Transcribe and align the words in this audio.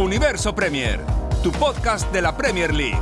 Universo 0.00 0.54
Premier, 0.54 0.98
tu 1.42 1.52
podcast 1.52 2.10
de 2.10 2.22
la 2.22 2.34
Premier 2.34 2.72
League. 2.72 2.98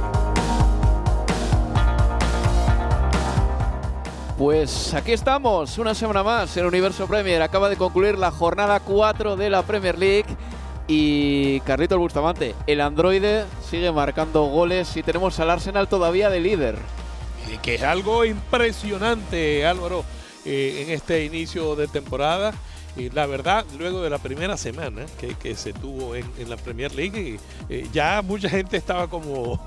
Pues 4.36 4.92
aquí 4.94 5.12
estamos, 5.12 5.78
una 5.78 5.94
semana 5.94 6.24
más 6.24 6.56
en 6.56 6.66
Universo 6.66 7.06
Premier. 7.06 7.40
Acaba 7.40 7.68
de 7.68 7.76
concluir 7.76 8.18
la 8.18 8.32
jornada 8.32 8.80
4 8.80 9.36
de 9.36 9.48
la 9.48 9.62
Premier 9.62 9.96
League. 9.96 10.26
Y 10.88 11.60
Carlitos 11.60 11.98
Bustamante, 11.98 12.56
el 12.66 12.80
androide 12.80 13.44
sigue 13.70 13.92
marcando 13.92 14.46
goles 14.46 14.96
y 14.96 15.04
tenemos 15.04 15.38
al 15.38 15.50
Arsenal 15.50 15.86
todavía 15.86 16.30
de 16.30 16.40
líder. 16.40 16.78
Que 17.62 17.76
es 17.76 17.82
algo 17.84 18.24
impresionante, 18.24 19.64
Álvaro, 19.64 20.04
eh, 20.44 20.82
en 20.84 20.92
este 20.92 21.24
inicio 21.24 21.76
de 21.76 21.86
temporada. 21.86 22.54
Y 22.98 23.10
la 23.10 23.26
verdad, 23.26 23.64
luego 23.78 24.02
de 24.02 24.10
la 24.10 24.18
primera 24.18 24.56
semana 24.56 25.06
que, 25.20 25.36
que 25.36 25.54
se 25.54 25.72
tuvo 25.72 26.16
en, 26.16 26.28
en 26.36 26.50
la 26.50 26.56
Premier 26.56 26.92
League, 26.92 27.38
eh, 27.68 27.88
ya 27.92 28.22
mucha 28.22 28.48
gente 28.48 28.76
estaba 28.76 29.06
como 29.06 29.64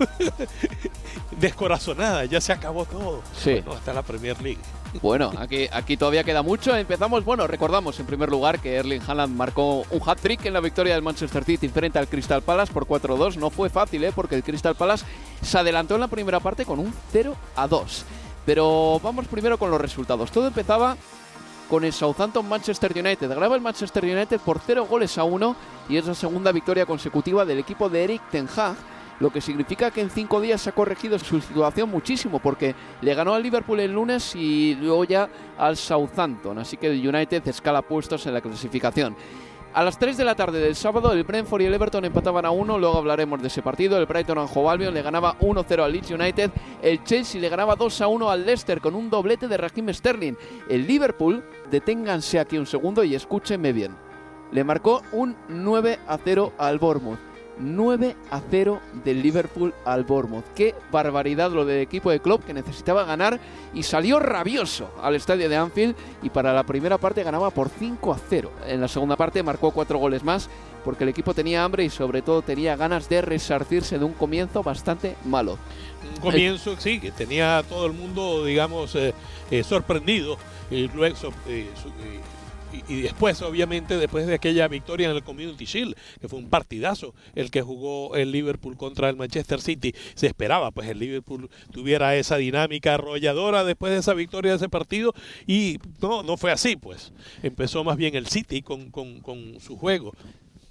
descorazonada, 1.40 2.26
ya 2.26 2.42
se 2.42 2.52
acabó 2.52 2.84
todo. 2.84 3.22
Sí. 3.34 3.54
Bueno, 3.54 3.72
hasta 3.74 3.94
la 3.94 4.02
Premier 4.02 4.42
League. 4.42 4.60
Bueno, 5.02 5.32
aquí, 5.38 5.68
aquí 5.72 5.96
todavía 5.96 6.26
queda 6.26 6.42
mucho. 6.42 6.76
Empezamos, 6.76 7.24
bueno, 7.24 7.48
recordamos 7.48 7.98
en 8.02 8.06
primer 8.06 8.30
lugar 8.30 8.60
que 8.60 8.76
Erling 8.76 9.02
Haaland 9.08 9.34
marcó 9.34 9.86
un 9.90 10.02
hat-trick 10.06 10.46
en 10.46 10.54
la 10.54 10.60
victoria 10.60 10.94
del 10.94 11.02
Manchester 11.02 11.46
City 11.46 11.70
frente 11.70 12.00
al 12.00 12.10
Crystal 12.10 12.42
Palace 12.42 12.74
por 12.74 12.86
4-2. 12.86 13.38
No 13.38 13.50
fue 13.50 13.70
fácil, 13.70 14.04
¿eh? 14.04 14.12
porque 14.14 14.36
el 14.36 14.44
Crystal 14.44 14.76
Palace 14.76 15.06
se 15.42 15.58
adelantó 15.58 15.96
en 15.96 16.02
la 16.02 16.10
primera 16.10 16.42
parte 16.42 16.66
con 16.66 16.80
un 16.80 16.94
0-2. 17.14 18.04
Pero 18.46 19.00
vamos 19.02 19.28
primero 19.28 19.58
con 19.58 19.72
los 19.72 19.80
resultados. 19.80 20.32
Todo 20.32 20.48
empezaba 20.48 20.98
con 21.72 21.86
el 21.86 21.94
Southampton 21.94 22.50
Manchester 22.50 22.92
United. 22.94 23.30
Graba 23.30 23.56
el 23.56 23.62
Manchester 23.62 24.04
United 24.04 24.42
por 24.42 24.60
0 24.60 24.88
goles 24.90 25.18
a 25.18 25.24
1 25.24 25.56
y 25.88 25.96
es 25.96 26.06
la 26.06 26.14
segunda 26.14 26.52
victoria 26.52 26.86
consecutiva 26.86 27.46
del 27.46 27.60
equipo 27.60 27.88
de 27.88 28.04
Eric 28.04 28.22
Ten 28.30 28.50
Hag 28.54 28.76
lo 29.22 29.30
que 29.30 29.40
significa 29.40 29.92
que 29.92 30.02
en 30.02 30.10
cinco 30.10 30.42
días 30.42 30.60
se 30.60 30.72
ha 30.72 30.74
corregido 30.74 31.18
su 31.20 31.40
situación 31.40 31.92
muchísimo, 31.92 32.40
porque 32.40 32.74
le 33.02 33.14
ganó 33.14 33.36
al 33.36 33.44
Liverpool 33.44 33.80
el 33.80 33.92
lunes 33.92 34.36
y 34.36 34.76
luego 34.82 35.04
ya 35.04 35.30
al 35.60 35.78
Southampton, 35.78 36.58
así 36.58 36.76
que 36.76 36.88
el 36.88 37.08
United 37.08 37.48
escala 37.48 37.84
puestos 37.84 38.26
en 38.26 38.34
la 38.34 38.42
clasificación. 38.42 39.16
A 39.74 39.86
las 39.86 39.98
3 39.98 40.18
de 40.18 40.26
la 40.26 40.36
tarde 40.36 40.60
del 40.60 40.76
sábado, 40.76 41.14
el 41.14 41.24
Brentford 41.24 41.62
y 41.62 41.66
el 41.66 41.74
Everton 41.74 42.04
empataban 42.04 42.46
a 42.46 42.52
1, 42.52 42.78
luego 42.78 42.98
hablaremos 42.98 43.42
de 43.42 43.48
ese 43.48 43.62
partido. 43.62 43.98
El 43.98 44.06
Brighton 44.06 44.38
Hove 44.38 44.70
Albion 44.70 44.94
le 44.94 45.02
ganaba 45.02 45.40
1-0 45.40 45.82
al 45.82 45.94
Leeds 45.94 46.12
United, 46.12 46.52
el 46.82 47.02
Chelsea 47.06 47.40
le 47.40 47.48
ganaba 47.48 47.78
2-1 47.78 48.30
al 48.30 48.46
Leicester 48.46 48.82
con 48.82 48.96
un 48.96 49.10
doblete 49.10 49.48
de 49.48 49.56
Raheem 49.56 49.94
Sterling. 49.94 50.34
El 50.68 50.86
Liverpool, 50.86 51.42
deténganse 51.72 52.38
aquí 52.38 52.58
un 52.58 52.66
segundo 52.66 53.02
y 53.06 53.16
escúchenme 53.16 53.72
bien, 53.72 53.96
le 54.52 54.66
marcó 54.66 55.04
un 55.14 55.38
9-0 55.48 56.52
al 56.58 56.78
Bournemouth. 56.78 57.31
9 57.62 58.16
a 58.30 58.42
0 58.50 58.82
del 59.04 59.22
Liverpool 59.22 59.74
al 59.86 60.04
Bournemouth. 60.04 60.46
Qué 60.56 60.76
barbaridad 60.92 61.52
lo 61.52 61.66
del 61.66 61.82
equipo 61.82 62.12
de 62.12 62.20
Klopp 62.20 62.44
que 62.46 62.54
necesitaba 62.54 63.04
ganar 63.04 63.40
y 63.74 63.84
salió 63.84 64.20
rabioso 64.20 64.92
al 65.02 65.16
estadio 65.16 65.48
de 65.48 65.56
Anfield 65.56 65.96
y 66.22 66.30
para 66.30 66.54
la 66.54 66.64
primera 66.64 66.98
parte 66.98 67.24
ganaba 67.24 67.52
por 67.52 67.70
5 67.70 68.14
a 68.14 68.20
0. 68.30 68.52
En 68.68 68.82
la 68.82 68.88
segunda 68.88 69.16
parte 69.16 69.44
marcó 69.44 69.72
4 69.72 69.98
goles 69.98 70.24
más 70.24 70.50
porque 70.84 71.04
el 71.04 71.10
equipo 71.10 71.34
tenía 71.34 71.64
hambre 71.64 71.84
y 71.84 71.90
sobre 71.90 72.22
todo 72.22 72.42
tenía 72.42 72.76
ganas 72.76 73.08
de 73.08 73.22
resarcirse 73.22 74.00
de 74.00 74.06
un 74.06 74.14
comienzo 74.14 74.64
bastante 74.64 75.16
malo. 75.26 75.58
Un 76.16 76.22
comienzo, 76.22 76.76
sí, 76.80 77.00
que 77.00 77.12
tenía 77.12 77.64
todo 77.68 77.86
el 77.86 77.94
mundo, 77.94 78.46
digamos, 78.46 78.96
eh, 78.96 79.14
eh, 79.52 79.64
sorprendido. 79.64 80.38
Y 80.70 80.88
luego, 80.88 81.16
eh, 81.48 81.70
y, 82.88 83.02
después, 83.02 83.42
obviamente, 83.42 83.98
después 83.98 84.28
de 84.28 84.36
aquella 84.36 84.68
victoria 84.68 85.10
en 85.10 85.16
el 85.16 85.24
Community 85.24 85.66
Shield, 85.66 85.96
que 86.20 86.28
fue 86.28 86.40
un 86.40 86.50
partidazo 86.50 87.14
el 87.36 87.52
que 87.52 87.62
jugó 87.62 88.16
el 88.16 88.32
Liverpool 88.32 88.78
contra 88.78 89.10
el 89.10 89.16
Manchester 89.16 89.62
City, 89.62 89.94
se 90.16 90.28
esperaba 90.28 90.72
pues 90.72 90.90
el 90.90 91.00
Liverpool 91.00 91.50
tuviera 91.72 92.16
esa 92.16 92.38
dinámica 92.38 92.96
arrolladora 92.96 93.64
después 93.64 93.94
de 93.94 94.00
esa 94.00 94.14
victoria 94.14 94.52
de 94.52 94.58
ese 94.58 94.70
partido 94.70 95.14
y 95.48 95.78
no, 96.02 96.24
no 96.24 96.38
fue 96.38 96.52
así, 96.52 96.76
pues. 96.76 97.14
Empezó 97.44 97.84
más 97.84 97.98
bien 97.98 98.16
el 98.16 98.28
City 98.28 98.62
con, 98.62 98.92
con, 98.92 99.20
con 99.22 99.60
su 99.60 99.78
juego. 99.78 100.14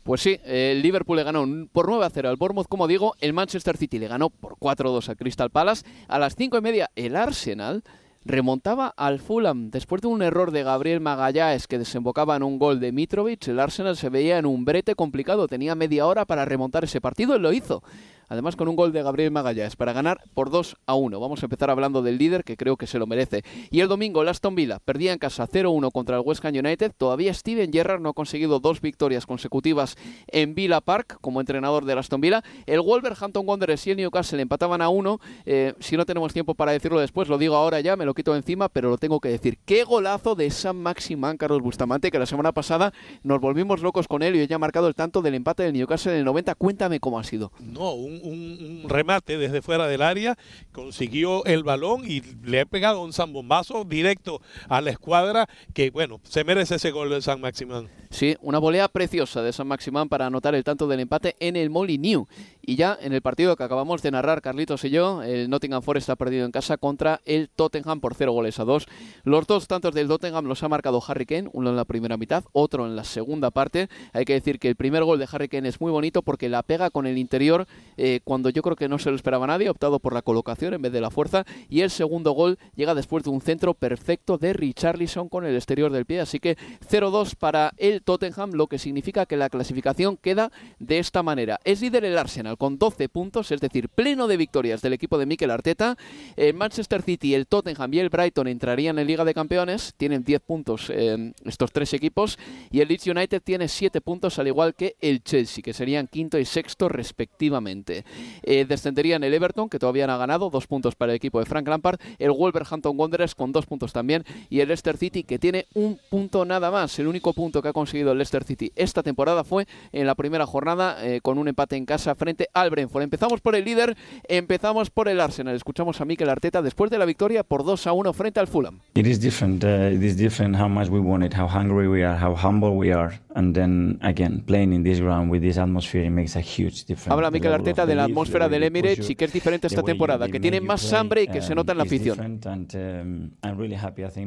Pues 0.02 0.22
sí, 0.22 0.40
el 0.44 0.80
Liverpool 0.82 1.18
le 1.18 1.24
ganó 1.24 1.46
por 1.72 1.88
9 1.88 2.04
a 2.04 2.10
0 2.10 2.30
al 2.30 2.36
Bournemouth, 2.36 2.66
como 2.66 2.88
digo, 2.88 3.14
el 3.20 3.32
Manchester 3.32 3.76
City 3.76 3.98
le 3.98 4.08
ganó 4.08 4.30
por 4.30 4.56
4 4.58 4.88
a 4.88 4.92
2 4.92 5.08
al 5.10 5.16
Crystal 5.16 5.50
Palace. 5.50 5.84
A 6.08 6.18
las 6.18 6.34
5 6.36 6.56
y 6.56 6.60
media 6.60 6.90
el 6.96 7.16
Arsenal 7.16 7.84
remontaba 8.24 8.92
al 8.96 9.18
Fulham 9.18 9.70
después 9.70 10.02
de 10.02 10.08
un 10.08 10.22
error 10.22 10.50
de 10.50 10.62
Gabriel 10.62 11.00
Magallanes 11.00 11.66
que 11.66 11.78
desembocaba 11.78 12.36
en 12.36 12.42
un 12.42 12.58
gol 12.58 12.80
de 12.80 12.92
Mitrovic. 12.92 13.48
El 13.48 13.60
Arsenal 13.60 13.96
se 13.96 14.10
veía 14.10 14.38
en 14.38 14.46
un 14.46 14.64
brete 14.64 14.94
complicado, 14.94 15.48
tenía 15.48 15.74
media 15.74 16.06
hora 16.06 16.24
para 16.24 16.44
remontar 16.44 16.84
ese 16.84 17.00
partido 17.00 17.36
y 17.36 17.40
lo 17.40 17.52
hizo. 17.52 17.82
Además 18.30 18.56
con 18.56 18.68
un 18.68 18.76
gol 18.76 18.92
de 18.92 19.02
Gabriel 19.02 19.32
Magallanes 19.32 19.76
para 19.76 19.92
ganar 19.92 20.22
por 20.34 20.50
2 20.50 20.76
a 20.86 20.94
1. 20.94 21.18
Vamos 21.20 21.42
a 21.42 21.46
empezar 21.46 21.68
hablando 21.68 22.00
del 22.00 22.16
líder 22.16 22.44
que 22.44 22.56
creo 22.56 22.76
que 22.76 22.86
se 22.86 22.98
lo 22.98 23.06
merece. 23.06 23.42
Y 23.70 23.80
el 23.80 23.88
domingo 23.88 24.22
el 24.22 24.28
Aston 24.28 24.54
Villa 24.54 24.78
perdía 24.78 25.12
en 25.12 25.18
casa 25.18 25.48
0-1 25.48 25.90
contra 25.90 26.16
el 26.16 26.22
West 26.24 26.44
Ham 26.44 26.54
United. 26.54 26.92
Todavía 26.96 27.34
Steven 27.34 27.72
Gerrard 27.72 28.00
no 28.00 28.10
ha 28.10 28.12
conseguido 28.12 28.60
dos 28.60 28.80
victorias 28.80 29.26
consecutivas 29.26 29.96
en 30.28 30.54
Villa 30.54 30.80
Park 30.80 31.18
como 31.20 31.40
entrenador 31.40 31.84
del 31.84 31.98
Aston 31.98 32.20
Villa. 32.20 32.44
El 32.66 32.80
Wolverhampton 32.80 33.46
Wanderers 33.46 33.86
y 33.88 33.90
el 33.90 33.96
Newcastle 33.96 34.40
empataban 34.40 34.80
a 34.80 34.88
1. 34.88 35.20
Eh, 35.44 35.74
si 35.80 35.96
no 35.96 36.06
tenemos 36.06 36.32
tiempo 36.32 36.54
para 36.54 36.72
decirlo 36.72 37.00
después, 37.00 37.28
lo 37.28 37.36
digo 37.36 37.56
ahora 37.56 37.80
ya, 37.80 37.96
me 37.96 38.04
lo 38.04 38.14
quito 38.14 38.36
encima, 38.36 38.68
pero 38.68 38.90
lo 38.90 38.98
tengo 38.98 39.18
que 39.18 39.28
decir. 39.28 39.58
Qué 39.64 39.82
golazo 39.82 40.36
de 40.36 40.50
San 40.50 40.76
Maximán 40.76 41.36
Carlos 41.36 41.62
Bustamante, 41.62 42.10
que 42.12 42.18
la 42.20 42.26
semana 42.26 42.52
pasada 42.52 42.92
nos 43.24 43.40
volvimos 43.40 43.82
locos 43.82 44.06
con 44.06 44.22
él 44.22 44.36
y 44.36 44.40
hoy 44.40 44.52
ha 44.52 44.58
marcado 44.58 44.86
el 44.86 44.94
tanto 44.94 45.20
del 45.20 45.34
empate 45.34 45.64
del 45.64 45.72
Newcastle 45.72 46.12
en 46.12 46.18
el 46.18 46.24
90. 46.24 46.54
Cuéntame 46.54 47.00
cómo 47.00 47.18
ha 47.18 47.24
sido. 47.24 47.50
No, 47.58 47.94
un, 47.94 48.19
un- 48.22 48.84
remate 48.88 49.36
desde 49.38 49.62
fuera 49.62 49.86
del 49.86 50.02
área, 50.02 50.36
consiguió 50.72 51.44
el 51.44 51.62
balón 51.64 52.02
y 52.10 52.22
le 52.44 52.60
ha 52.60 52.66
pegado 52.66 53.02
un 53.02 53.12
zambombazo 53.12 53.84
directo 53.84 54.40
a 54.68 54.80
la 54.80 54.90
escuadra 54.90 55.48
que, 55.74 55.90
bueno, 55.90 56.20
se 56.24 56.44
merece 56.44 56.76
ese 56.76 56.90
gol 56.90 57.10
de 57.10 57.20
San 57.22 57.40
Maximán. 57.40 57.88
Sí, 58.10 58.36
una 58.40 58.58
volea 58.58 58.88
preciosa 58.88 59.42
de 59.42 59.52
San 59.52 59.66
Maximán 59.68 60.08
para 60.08 60.26
anotar 60.26 60.54
el 60.54 60.64
tanto 60.64 60.88
del 60.88 61.00
empate 61.00 61.36
en 61.40 61.56
el 61.56 61.70
Molineux. 61.70 62.26
Y 62.62 62.76
ya 62.76 62.96
en 63.00 63.12
el 63.12 63.22
partido 63.22 63.56
que 63.56 63.64
acabamos 63.64 64.02
de 64.02 64.10
narrar 64.10 64.42
Carlitos 64.42 64.84
y 64.84 64.90
yo, 64.90 65.22
el 65.22 65.48
Nottingham 65.50 65.82
Forest 65.82 66.10
ha 66.10 66.16
perdido 66.16 66.44
en 66.44 66.52
casa 66.52 66.76
contra 66.76 67.20
el 67.24 67.48
Tottenham 67.48 68.00
por 68.00 68.14
0 68.14 68.32
goles 68.32 68.58
a 68.60 68.64
2. 68.64 68.86
Los 69.24 69.46
dos 69.46 69.66
tantos 69.66 69.94
del 69.94 70.08
Tottenham 70.08 70.46
los 70.46 70.62
ha 70.62 70.68
marcado 70.68 71.02
Harry 71.06 71.26
Kane, 71.26 71.48
uno 71.52 71.70
en 71.70 71.76
la 71.76 71.84
primera 71.84 72.16
mitad, 72.16 72.44
otro 72.52 72.86
en 72.86 72.96
la 72.96 73.04
segunda 73.04 73.50
parte. 73.50 73.88
Hay 74.12 74.24
que 74.24 74.34
decir 74.34 74.58
que 74.58 74.68
el 74.68 74.76
primer 74.76 75.04
gol 75.04 75.18
de 75.18 75.28
Harry 75.30 75.48
Kane 75.48 75.68
es 75.68 75.80
muy 75.80 75.90
bonito 75.90 76.22
porque 76.22 76.48
la 76.48 76.62
pega 76.62 76.90
con 76.90 77.06
el 77.06 77.18
interior 77.18 77.66
eh, 77.96 78.20
cuando 78.24 78.50
yo 78.50 78.62
creo 78.62 78.76
que 78.76 78.88
no 78.88 78.98
se 78.98 79.10
lo 79.10 79.16
esperaba 79.16 79.46
nadie, 79.46 79.70
optado 79.70 79.98
por 79.98 80.14
la 80.14 80.22
colocación 80.22 80.74
en 80.74 80.82
vez 80.82 80.92
de 80.92 81.00
la 81.00 81.10
fuerza. 81.10 81.44
Y 81.68 81.80
el 81.80 81.90
segundo 81.90 82.32
gol 82.32 82.58
llega 82.74 82.94
después 82.94 83.24
de 83.24 83.30
un 83.30 83.40
centro 83.40 83.74
perfecto 83.74 84.38
de 84.38 84.52
Richarlison 84.52 85.28
con 85.28 85.44
el 85.44 85.54
exterior 85.54 85.90
del 85.92 86.06
pie. 86.06 86.20
Así 86.20 86.40
que 86.40 86.56
0-2 86.88 87.36
para 87.36 87.72
el 87.76 88.02
Tottenham, 88.02 88.52
lo 88.52 88.66
que 88.66 88.78
significa 88.78 89.26
que 89.26 89.36
la 89.36 89.50
clasificación 89.50 90.16
queda 90.16 90.50
de 90.78 90.98
esta 90.98 91.22
manera. 91.22 91.58
Es 91.64 91.80
líder 91.80 92.04
el 92.04 92.18
Arsenal 92.18 92.49
Con 92.56 92.78
12 92.78 93.08
puntos, 93.08 93.50
es 93.52 93.60
decir, 93.60 93.88
pleno 93.88 94.26
de 94.26 94.36
victorias 94.36 94.82
del 94.82 94.92
equipo 94.92 95.18
de 95.18 95.26
Mikel 95.26 95.50
Arteta. 95.50 95.96
El 96.36 96.54
Manchester 96.54 97.02
City, 97.02 97.34
el 97.34 97.46
Tottenham 97.46 97.92
y 97.94 97.98
el 97.98 98.08
Brighton 98.08 98.48
entrarían 98.48 98.98
en 98.98 99.06
Liga 99.06 99.24
de 99.24 99.34
Campeones, 99.34 99.94
tienen 99.96 100.24
10 100.24 100.40
puntos 100.40 100.90
eh, 100.90 101.32
estos 101.44 101.72
tres 101.72 101.92
equipos, 101.94 102.38
y 102.70 102.80
el 102.80 102.88
Leeds 102.88 103.06
United 103.06 103.42
tiene 103.42 103.68
7 103.68 104.00
puntos, 104.00 104.38
al 104.38 104.46
igual 104.46 104.74
que 104.74 104.96
el 105.00 105.22
Chelsea, 105.22 105.62
que 105.62 105.72
serían 105.72 106.06
quinto 106.06 106.38
y 106.38 106.44
sexto 106.44 106.88
respectivamente. 106.88 108.04
Eh, 108.42 108.64
descenderían 108.64 109.24
el 109.24 109.34
Everton, 109.34 109.68
que 109.68 109.78
todavía 109.78 110.06
no 110.06 110.14
ha 110.14 110.18
ganado, 110.18 110.50
dos 110.50 110.66
puntos 110.66 110.94
para 110.94 111.12
el 111.12 111.16
equipo 111.16 111.38
de 111.38 111.46
Frank 111.46 111.68
Lampard, 111.68 111.98
el 112.18 112.30
Wolverhampton 112.30 112.98
Wanderers 112.98 113.34
con 113.34 113.52
dos 113.52 113.66
puntos 113.66 113.92
también, 113.92 114.24
y 114.48 114.60
el 114.60 114.68
Leicester 114.68 114.96
City, 114.96 115.22
que 115.22 115.38
tiene 115.38 115.66
un 115.74 115.98
punto 116.08 116.44
nada 116.44 116.70
más. 116.70 116.98
El 116.98 117.06
único 117.06 117.32
punto 117.32 117.62
que 117.62 117.68
ha 117.68 117.72
conseguido 117.72 118.12
el 118.12 118.18
Leicester 118.18 118.44
City 118.44 118.72
esta 118.76 119.02
temporada 119.02 119.44
fue 119.44 119.66
en 119.92 120.06
la 120.06 120.14
primera 120.14 120.46
jornada 120.46 120.96
eh, 121.06 121.20
con 121.20 121.38
un 121.38 121.48
empate 121.48 121.76
en 121.76 121.86
casa 121.86 122.14
frente 122.14 122.39
al 122.54 122.70
Brentford. 122.70 123.02
Empezamos 123.02 123.40
por 123.40 123.54
el 123.54 123.64
líder, 123.64 123.96
empezamos 124.28 124.90
por 124.90 125.08
el 125.08 125.20
Arsenal. 125.20 125.54
Escuchamos 125.54 126.00
a 126.00 126.04
Mikel 126.04 126.28
Arteta 126.28 126.62
después 126.62 126.90
de 126.90 126.98
la 126.98 127.04
victoria 127.04 127.42
por 127.42 127.64
2 127.64 127.86
a 127.86 127.92
1 127.92 128.12
frente 128.12 128.40
al 128.40 128.46
Fulham. 128.46 128.80
It 128.94 129.06
is 129.06 129.20
different. 129.20 129.64
Uh, 129.64 129.94
it 129.94 130.02
is 130.02 130.16
different 130.16 130.56
how 130.56 130.68
much 130.68 130.88
we 130.88 131.00
want 131.00 131.24
it, 131.24 131.34
how 131.34 131.48
hungry 131.48 131.88
we 131.88 132.04
are, 132.04 132.18
how 132.18 132.34
humble 132.34 132.76
we 132.76 132.92
are, 132.92 133.20
and 133.34 133.54
then 133.54 133.98
again 134.02 134.42
playing 134.44 134.72
in 134.72 134.82
this 134.82 135.00
ground 135.00 135.30
with 135.30 135.42
this 135.42 135.56
atmosphere 135.56 136.04
it 136.04 136.10
makes 136.10 136.36
a 136.36 136.40
huge 136.40 136.84
difference. 136.84 137.10
Habla 137.10 137.30
Mikel 137.30 137.52
Arteta 137.52 137.86
de 137.86 137.94
la 137.94 138.04
atmósfera 138.04 138.48
del 138.48 138.64
Emirates 138.64 139.08
y 139.10 139.14
que 139.14 139.24
es 139.24 139.32
diferente 139.32 139.66
esta 139.66 139.82
temporada, 139.82 140.28
que 140.28 140.40
tiene 140.40 140.60
más 140.60 140.92
hambre 140.92 141.22
y 141.24 141.26
que 141.28 141.42
se 141.42 141.54
nota 141.54 141.72
en 141.72 141.78
la 141.78 141.84
afición. 141.84 142.40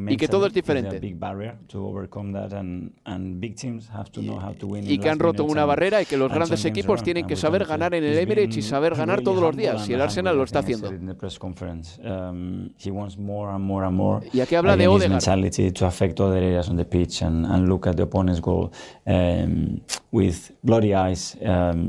Y 0.09 0.17
que 0.17 0.27
todo 0.27 0.47
es 0.47 0.53
diferente. 0.53 0.99
Y 4.83 4.97
que 4.97 5.09
han 5.09 5.19
roto 5.19 5.43
una 5.45 5.65
barrera 5.65 6.01
y 6.01 6.05
que 6.05 6.17
los 6.17 6.31
grandes 6.31 6.65
equipos 6.65 7.03
tienen 7.03 7.27
que 7.27 7.35
saber 7.35 7.65
ganar 7.65 7.93
en 7.93 8.02
el 8.11 8.17
Emirates 8.19 8.57
y 8.57 8.61
saber 8.61 8.95
ganar 8.95 9.21
todos 9.21 9.41
los 9.41 9.55
días. 9.55 9.87
Y 9.89 9.93
el 9.93 10.01
Arsenal 10.01 10.37
lo 10.37 10.43
está 10.43 10.59
haciendo. 10.59 10.89
Um, 10.89 12.69
y 14.33 14.39
aquí 14.39 14.55
habla 14.55 14.77
de 14.77 14.87
Odegaard. 14.87 15.73
to 15.73 15.85
affect 15.85 16.19
other 16.19 16.37
areas 16.37 16.69
on 16.69 16.77
the 16.77 16.85
pitch 16.85 17.21
and, 17.21 17.45
and 17.45 17.67
look 17.67 17.87
at 17.87 17.95
the 17.95 18.03
opponent's 18.03 18.41
goal 18.41 18.71
with 20.11 20.51
bloody 20.63 20.93
eyes 20.93 21.35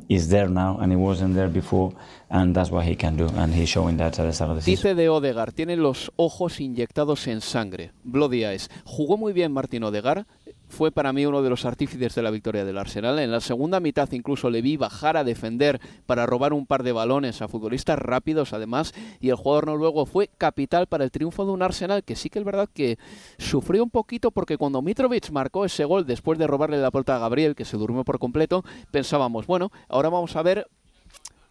is 0.09 0.29
there 0.29 0.49
now 0.49 0.79
and 0.81 0.93
it 0.93 0.97
wasn't 0.97 1.35
there 1.35 1.49
before 1.49 1.93
and 2.31 2.55
that's 2.55 2.71
what 2.71 2.85
he 2.85 2.97
can 2.97 3.17
do 3.17 3.29
and 3.37 3.55
he's 3.55 3.69
showing 3.69 3.97
that 3.97 4.19
at 4.19 4.27
the 4.27 4.33
start 4.33 4.51
of 4.51 4.57
the 4.57 4.63
season. 4.63 4.83
Dice 4.83 4.95
de 4.95 5.09
Odegaard, 5.09 5.53
tiene 5.53 5.77
los 5.77 6.13
ojos 6.17 6.61
inyectados 6.61 7.27
en 7.29 7.41
sangre, 7.41 7.93
bloody 8.03 8.45
eyes. 8.45 8.71
Jugó 8.85 9.17
muy 9.17 9.33
bien 9.33 9.53
Martín 9.53 9.85
Odegaard, 9.85 10.27
fue 10.75 10.91
para 10.93 11.13
mí 11.13 11.25
uno 11.25 11.41
de 11.43 11.49
los 11.49 11.65
artífices 11.65 12.15
de 12.15 12.23
la 12.23 12.31
victoria 12.31 12.65
del 12.65 12.77
Arsenal. 12.77 13.19
En 13.21 13.31
la 13.31 13.41
segunda 13.41 13.81
mitad 13.81 14.11
incluso 14.13 14.51
le 14.51 14.61
vi 14.61 14.77
bajar 14.77 15.17
a 15.17 15.25
defender 15.25 15.81
para 16.05 16.27
robar 16.27 16.53
un 16.53 16.67
par 16.67 16.83
de 16.83 16.93
balones 16.93 17.41
a 17.41 17.49
futbolistas 17.49 17.99
rápidos 17.99 18.53
además 18.53 18.93
y 19.21 19.31
el 19.31 19.37
jugador 19.37 19.67
noruego 19.69 20.05
fue 20.05 20.29
capital 20.37 20.87
para 20.87 21.05
el 21.05 21.11
triunfo 21.11 21.47
de 21.47 21.53
un 21.53 21.63
Arsenal 21.63 22.03
que 22.03 22.17
sí 22.17 22.29
que 22.29 22.41
es 22.41 22.45
verdad 22.45 22.69
que 22.73 22.99
sufrió 23.39 23.85
un 23.85 23.91
poquito 23.91 24.33
porque 24.33 24.59
cuando 24.59 24.83
Mitrovic 24.83 25.31
marcó 25.31 25.65
ese 25.65 25.85
gol 25.85 26.07
después 26.07 26.39
de 26.39 26.47
robarle 26.47 26.79
la 26.79 26.91
puerta 26.91 27.17
a 27.17 27.21
Gabriel 27.21 27.55
que 27.55 27.65
se 27.65 27.77
durmió 27.77 28.05
por 28.05 28.19
completo 28.19 28.65
pensábamos 28.91 29.47
bueno 29.47 29.71
ahora 29.89 30.09
vamos 30.09 30.35
a 30.37 30.43
ver 30.43 30.67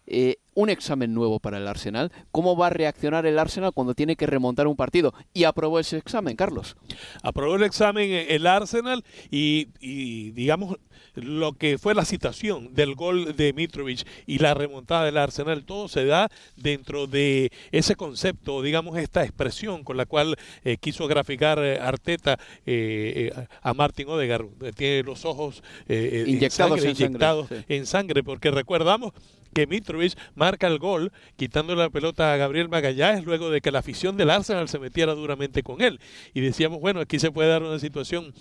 eh, 0.06 0.36
un 0.54 0.70
examen 0.70 1.14
nuevo 1.14 1.40
para 1.40 1.58
el 1.58 1.66
Arsenal. 1.66 2.12
¿Cómo 2.30 2.56
va 2.56 2.68
a 2.68 2.70
reaccionar 2.70 3.26
el 3.26 3.38
Arsenal 3.38 3.72
cuando 3.72 3.94
tiene 3.94 4.16
que 4.16 4.26
remontar 4.26 4.66
un 4.66 4.76
partido? 4.76 5.14
Y 5.32 5.44
aprobó 5.44 5.78
ese 5.78 5.96
examen, 5.96 6.36
Carlos. 6.36 6.76
Aprobó 7.22 7.56
el 7.56 7.62
examen 7.62 8.10
el 8.28 8.46
Arsenal 8.46 9.04
y, 9.30 9.68
y 9.80 10.30
digamos 10.32 10.76
lo 11.14 11.52
que 11.52 11.78
fue 11.78 11.94
la 11.94 12.04
citación 12.04 12.74
del 12.74 12.94
gol 12.94 13.36
de 13.36 13.52
Mitrovic 13.52 14.06
y 14.26 14.38
la 14.38 14.54
remontada 14.54 15.04
del 15.04 15.16
Arsenal, 15.16 15.64
todo 15.64 15.88
se 15.88 16.04
da 16.04 16.28
dentro 16.56 17.06
de 17.06 17.52
ese 17.72 17.96
concepto, 17.96 18.62
digamos, 18.62 18.98
esta 18.98 19.22
expresión 19.22 19.84
con 19.84 19.96
la 19.96 20.06
cual 20.06 20.36
eh, 20.64 20.76
quiso 20.78 21.06
graficar 21.06 21.58
eh, 21.60 21.78
Arteta 21.78 22.38
eh, 22.66 23.32
a 23.62 23.74
Martin 23.74 24.08
Odegaard. 24.08 24.46
Tiene 24.74 25.02
los 25.02 25.24
ojos 25.24 25.62
inyectados, 25.88 26.78
en, 26.84 26.96
sangre, 26.96 27.06
inyectados 27.06 27.48
en 27.68 27.86
sangre, 27.86 28.22
porque 28.22 28.50
recordamos 28.50 29.12
que 29.54 29.66
Mitrovic 29.66 30.14
marca 30.34 30.66
el 30.66 30.78
gol 30.78 31.12
quitando 31.36 31.74
la 31.74 31.90
pelota 31.90 32.32
a 32.32 32.36
Gabriel 32.36 32.68
Magallanes 32.68 33.24
luego 33.24 33.50
de 33.50 33.60
que 33.60 33.70
la 33.70 33.78
afición 33.78 34.16
del 34.16 34.30
Arsenal 34.30 34.68
se 34.68 34.78
metiera 34.78 35.14
duramente 35.14 35.62
con 35.62 35.80
él. 35.80 36.00
Y 36.34 36.40
decíamos, 36.40 36.80
bueno, 36.80 37.00
aquí 37.00 37.18
se 37.18 37.30
puede 37.30 37.48
dar 37.48 37.62
una 37.62 37.78
situación 37.78 38.34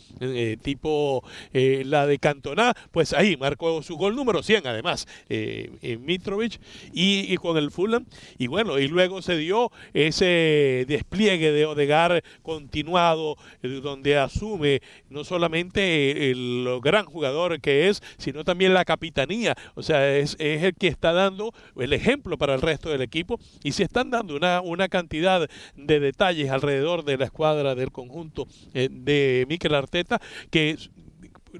tipo 0.62 1.24
la 1.54 2.07
de 2.07 2.19
Cantona 2.19 2.74
pues 2.92 3.13
ahí 3.13 3.38
marcó 3.38 3.81
su 3.83 3.95
gol 3.95 4.15
número 4.15 4.44
100 4.44 4.68
además, 4.68 5.07
eh, 5.30 5.98
Mitrovic 6.00 6.60
y, 6.94 7.36
con 7.38 7.57
el 7.57 7.71
Fulham. 7.71 8.06
Y 8.38 8.48
bueno, 8.48 8.80
y 8.80 8.88
luego 8.88 9.21
se 9.21 9.38
dio 9.38 9.71
ese 9.94 10.86
despliegue 10.88 11.51
de 11.51 11.66
Odegar 11.66 12.24
continuado, 12.42 13.38
eh, 13.62 13.68
donde 13.81 14.18
asume 14.18 14.81
no 15.09 15.24
solamente 15.24 16.31
el, 16.31 16.68
gran 16.81 17.06
jugador 17.06 17.59
que 17.62 17.89
es, 17.89 18.01
sino 18.18 18.44
también 18.44 18.74
la 18.74 18.86
capitanía. 18.86 19.56
O 19.75 19.83
sea, 19.83 20.16
es, 20.16 20.36
el 20.39 20.74
que 20.75 20.88
está 20.88 21.02
dando 21.11 21.53
el 21.75 21.94
ejemplo 21.94 22.38
para 22.38 22.55
el 22.55 22.61
resto 22.61 22.89
del 22.89 23.01
equipo 23.01 23.39
y 23.63 23.73
se 23.73 23.83
están 23.83 24.11
dando 24.11 24.35
una, 24.35 24.61
una 24.61 24.88
cantidad 24.88 25.50
de 25.75 26.00
detalles 26.00 26.50
alrededor 26.50 27.03
de 27.03 27.17
la 27.17 27.25
escuadra 27.25 27.75
del 27.75 27.91
conjunto 27.91 28.47
eh, 28.73 28.89
de 28.91 29.45
Mikel 29.50 29.75
Arteta 29.75 30.21
que 30.50 30.77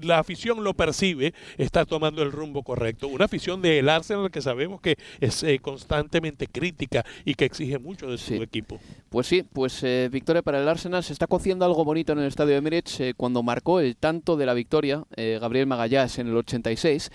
la 0.00 0.18
afición 0.18 0.64
lo 0.64 0.74
percibe, 0.74 1.34
está 1.56 1.84
tomando 1.84 2.22
el 2.22 2.32
rumbo 2.32 2.62
correcto. 2.62 3.08
Una 3.08 3.26
afición 3.26 3.62
del 3.62 3.88
Arsenal 3.88 4.30
que 4.30 4.42
sabemos 4.42 4.80
que 4.80 4.96
es 5.20 5.42
eh, 5.42 5.58
constantemente 5.60 6.46
crítica 6.46 7.04
y 7.24 7.34
que 7.34 7.44
exige 7.44 7.78
mucho 7.78 8.10
de 8.10 8.18
su 8.18 8.34
equipo. 8.34 8.80
Pues 9.10 9.26
sí, 9.26 9.42
pues 9.42 9.82
eh, 9.82 10.08
victoria 10.10 10.42
para 10.42 10.60
el 10.60 10.68
Arsenal. 10.68 11.04
Se 11.04 11.12
está 11.12 11.26
cociendo 11.26 11.64
algo 11.64 11.84
bonito 11.84 12.12
en 12.12 12.18
el 12.18 12.26
estadio 12.26 12.52
de 12.52 12.58
Emirates 12.58 13.00
eh, 13.00 13.14
cuando 13.16 13.42
marcó 13.42 13.80
el 13.80 13.96
tanto 13.96 14.36
de 14.36 14.46
la 14.46 14.54
victoria 14.54 15.04
Gabriel 15.16 15.66
Magallanes 15.66 16.18
en 16.18 16.28
el 16.28 16.36
86 16.36 17.10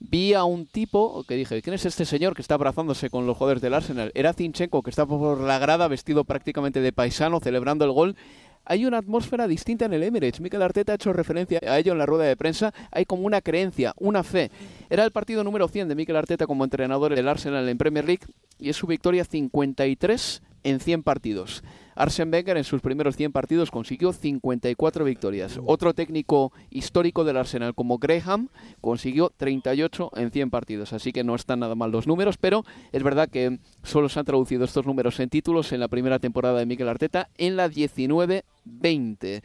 vi 0.00 0.34
a 0.34 0.44
un 0.44 0.66
tipo 0.66 1.24
que 1.24 1.36
dije, 1.36 1.62
¿quién 1.62 1.74
es 1.74 1.86
este 1.86 2.04
señor 2.04 2.34
que 2.34 2.42
está 2.42 2.54
abrazándose 2.54 3.10
con 3.10 3.26
los 3.26 3.36
jugadores 3.36 3.62
del 3.62 3.74
Arsenal? 3.74 4.10
Era 4.14 4.32
Zinchenko, 4.32 4.82
que 4.82 4.90
está 4.90 5.06
por 5.06 5.40
la 5.40 5.58
grada 5.58 5.86
vestido 5.88 6.24
prácticamente 6.24 6.80
de 6.80 6.92
paisano, 6.92 7.40
celebrando 7.40 7.84
el 7.84 7.92
gol 7.92 8.16
hay 8.64 8.86
una 8.86 8.98
atmósfera 8.98 9.48
distinta 9.48 9.86
en 9.86 9.94
el 9.94 10.02
Emirates. 10.02 10.40
Mikel 10.40 10.62
Arteta 10.62 10.92
ha 10.92 10.94
hecho 10.94 11.12
referencia 11.12 11.58
a 11.66 11.78
ello 11.78 11.92
en 11.92 11.98
la 11.98 12.06
rueda 12.06 12.24
de 12.24 12.36
prensa. 12.36 12.72
Hay 12.92 13.04
como 13.04 13.26
una 13.26 13.40
creencia, 13.40 13.94
una 13.96 14.22
fe. 14.22 14.50
Era 14.88 15.04
el 15.04 15.10
partido 15.10 15.42
número 15.42 15.66
100 15.66 15.88
de 15.88 15.94
Mikel 15.94 16.16
Arteta 16.16 16.46
como 16.46 16.62
entrenador 16.62 17.14
del 17.14 17.28
Arsenal 17.28 17.68
en 17.68 17.78
Premier 17.78 18.04
League 18.04 18.26
y 18.58 18.68
es 18.68 18.76
su 18.76 18.86
victoria 18.86 19.24
53 19.24 20.42
en 20.62 20.80
100 20.80 21.02
partidos. 21.02 21.64
Arsene 21.94 22.30
Wenger 22.30 22.56
en 22.56 22.64
sus 22.64 22.80
primeros 22.80 23.16
100 23.16 23.32
partidos 23.32 23.70
consiguió 23.70 24.12
54 24.12 25.04
victorias. 25.04 25.58
Otro 25.64 25.94
técnico 25.94 26.52
histórico 26.70 27.24
del 27.24 27.36
Arsenal 27.36 27.74
como 27.74 27.98
Graham 27.98 28.48
consiguió 28.80 29.30
38 29.36 30.12
en 30.16 30.30
100 30.30 30.50
partidos. 30.50 30.92
Así 30.92 31.12
que 31.12 31.24
no 31.24 31.34
están 31.34 31.60
nada 31.60 31.74
mal 31.74 31.90
los 31.90 32.06
números, 32.06 32.36
pero 32.38 32.64
es 32.92 33.02
verdad 33.02 33.28
que 33.28 33.58
solo 33.82 34.08
se 34.08 34.18
han 34.18 34.26
traducido 34.26 34.64
estos 34.64 34.86
números 34.86 35.20
en 35.20 35.28
títulos 35.28 35.72
en 35.72 35.80
la 35.80 35.88
primera 35.88 36.18
temporada 36.18 36.58
de 36.58 36.66
Mikel 36.66 36.88
Arteta 36.88 37.28
en 37.38 37.56
la 37.56 37.68
19-20. 37.68 39.42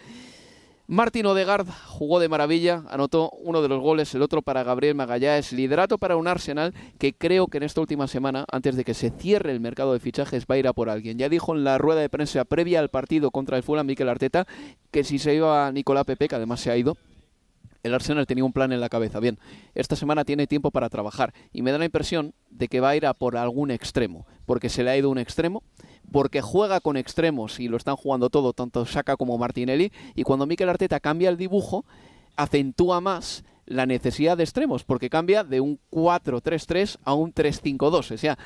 Martín 0.87 1.25
Odegaard 1.25 1.67
jugó 1.87 2.19
de 2.19 2.29
maravilla, 2.29 2.83
anotó 2.89 3.31
uno 3.31 3.63
de 3.63 3.69
los 3.69 3.81
goles, 3.81 4.13
el 4.13 4.21
otro 4.21 4.43
para 4.43 4.61
Gabriel 4.61 4.93
Magallanes, 4.93 5.51
liderato 5.51 5.97
para 5.97 6.15
un 6.15 6.27
Arsenal 6.27 6.75
que 6.99 7.11
creo 7.11 7.47
que 7.47 7.57
en 7.57 7.63
esta 7.63 7.81
última 7.81 8.07
semana, 8.07 8.45
antes 8.51 8.75
de 8.75 8.83
que 8.83 8.93
se 8.93 9.09
cierre 9.09 9.51
el 9.51 9.59
mercado 9.59 9.93
de 9.93 9.99
fichajes, 9.99 10.45
va 10.45 10.55
a 10.55 10.57
ir 10.59 10.67
a 10.67 10.73
por 10.73 10.91
alguien. 10.91 11.17
Ya 11.17 11.27
dijo 11.27 11.55
en 11.55 11.63
la 11.63 11.79
rueda 11.79 12.01
de 12.01 12.09
prensa 12.09 12.45
previa 12.45 12.79
al 12.81 12.89
partido 12.89 13.31
contra 13.31 13.57
el 13.57 13.63
Fulham 13.63 13.87
Mikel 13.87 14.09
Arteta 14.09 14.45
que 14.91 15.03
si 15.03 15.17
se 15.17 15.33
iba 15.33 15.65
a 15.65 15.71
Nicolás 15.71 16.05
Pepe, 16.05 16.27
que 16.27 16.35
además 16.35 16.59
se 16.59 16.69
ha 16.69 16.77
ido, 16.77 16.95
el 17.81 17.93
Arsenal 17.93 18.27
tenía 18.27 18.45
un 18.45 18.53
plan 18.53 18.71
en 18.71 18.79
la 18.79 18.89
cabeza. 18.89 19.19
Bien, 19.19 19.39
esta 19.73 19.95
semana 19.95 20.23
tiene 20.23 20.45
tiempo 20.45 20.69
para 20.69 20.89
trabajar 20.89 21.33
y 21.51 21.63
me 21.63 21.71
da 21.71 21.79
la 21.79 21.85
impresión 21.85 22.35
de 22.51 22.67
que 22.67 22.79
va 22.79 22.89
a 22.89 22.95
ir 22.95 23.07
a 23.07 23.15
por 23.15 23.37
algún 23.37 23.71
extremo, 23.71 24.27
porque 24.45 24.69
se 24.69 24.83
le 24.83 24.91
ha 24.91 24.97
ido 24.97 25.09
un 25.09 25.17
extremo 25.17 25.63
porque 26.15 26.41
juega 26.41 26.79
con 26.79 26.95
extremos 26.95 27.59
y 27.59 27.67
lo 27.67 27.75
están 27.75 27.97
jugando 27.97 28.29
todo, 28.29 28.53
tanto 28.53 28.85
Saka 28.85 29.17
como 29.17 29.37
Martinelli, 29.37 29.91
y 30.15 30.23
cuando 30.23 30.45
Mikel 30.45 30.69
Arteta 30.69 31.01
cambia 31.01 31.27
el 31.27 31.35
dibujo, 31.35 31.83
acentúa 32.37 33.01
más 33.01 33.43
la 33.65 33.85
necesidad 33.85 34.37
de 34.37 34.45
extremos, 34.45 34.85
porque 34.85 35.09
cambia 35.09 35.43
de 35.43 35.59
un 35.59 35.77
4-3-3 35.91 36.99
a 37.03 37.13
un 37.15 37.33
3-5-2. 37.33 38.13
O 38.13 38.17
sea, 38.17 38.37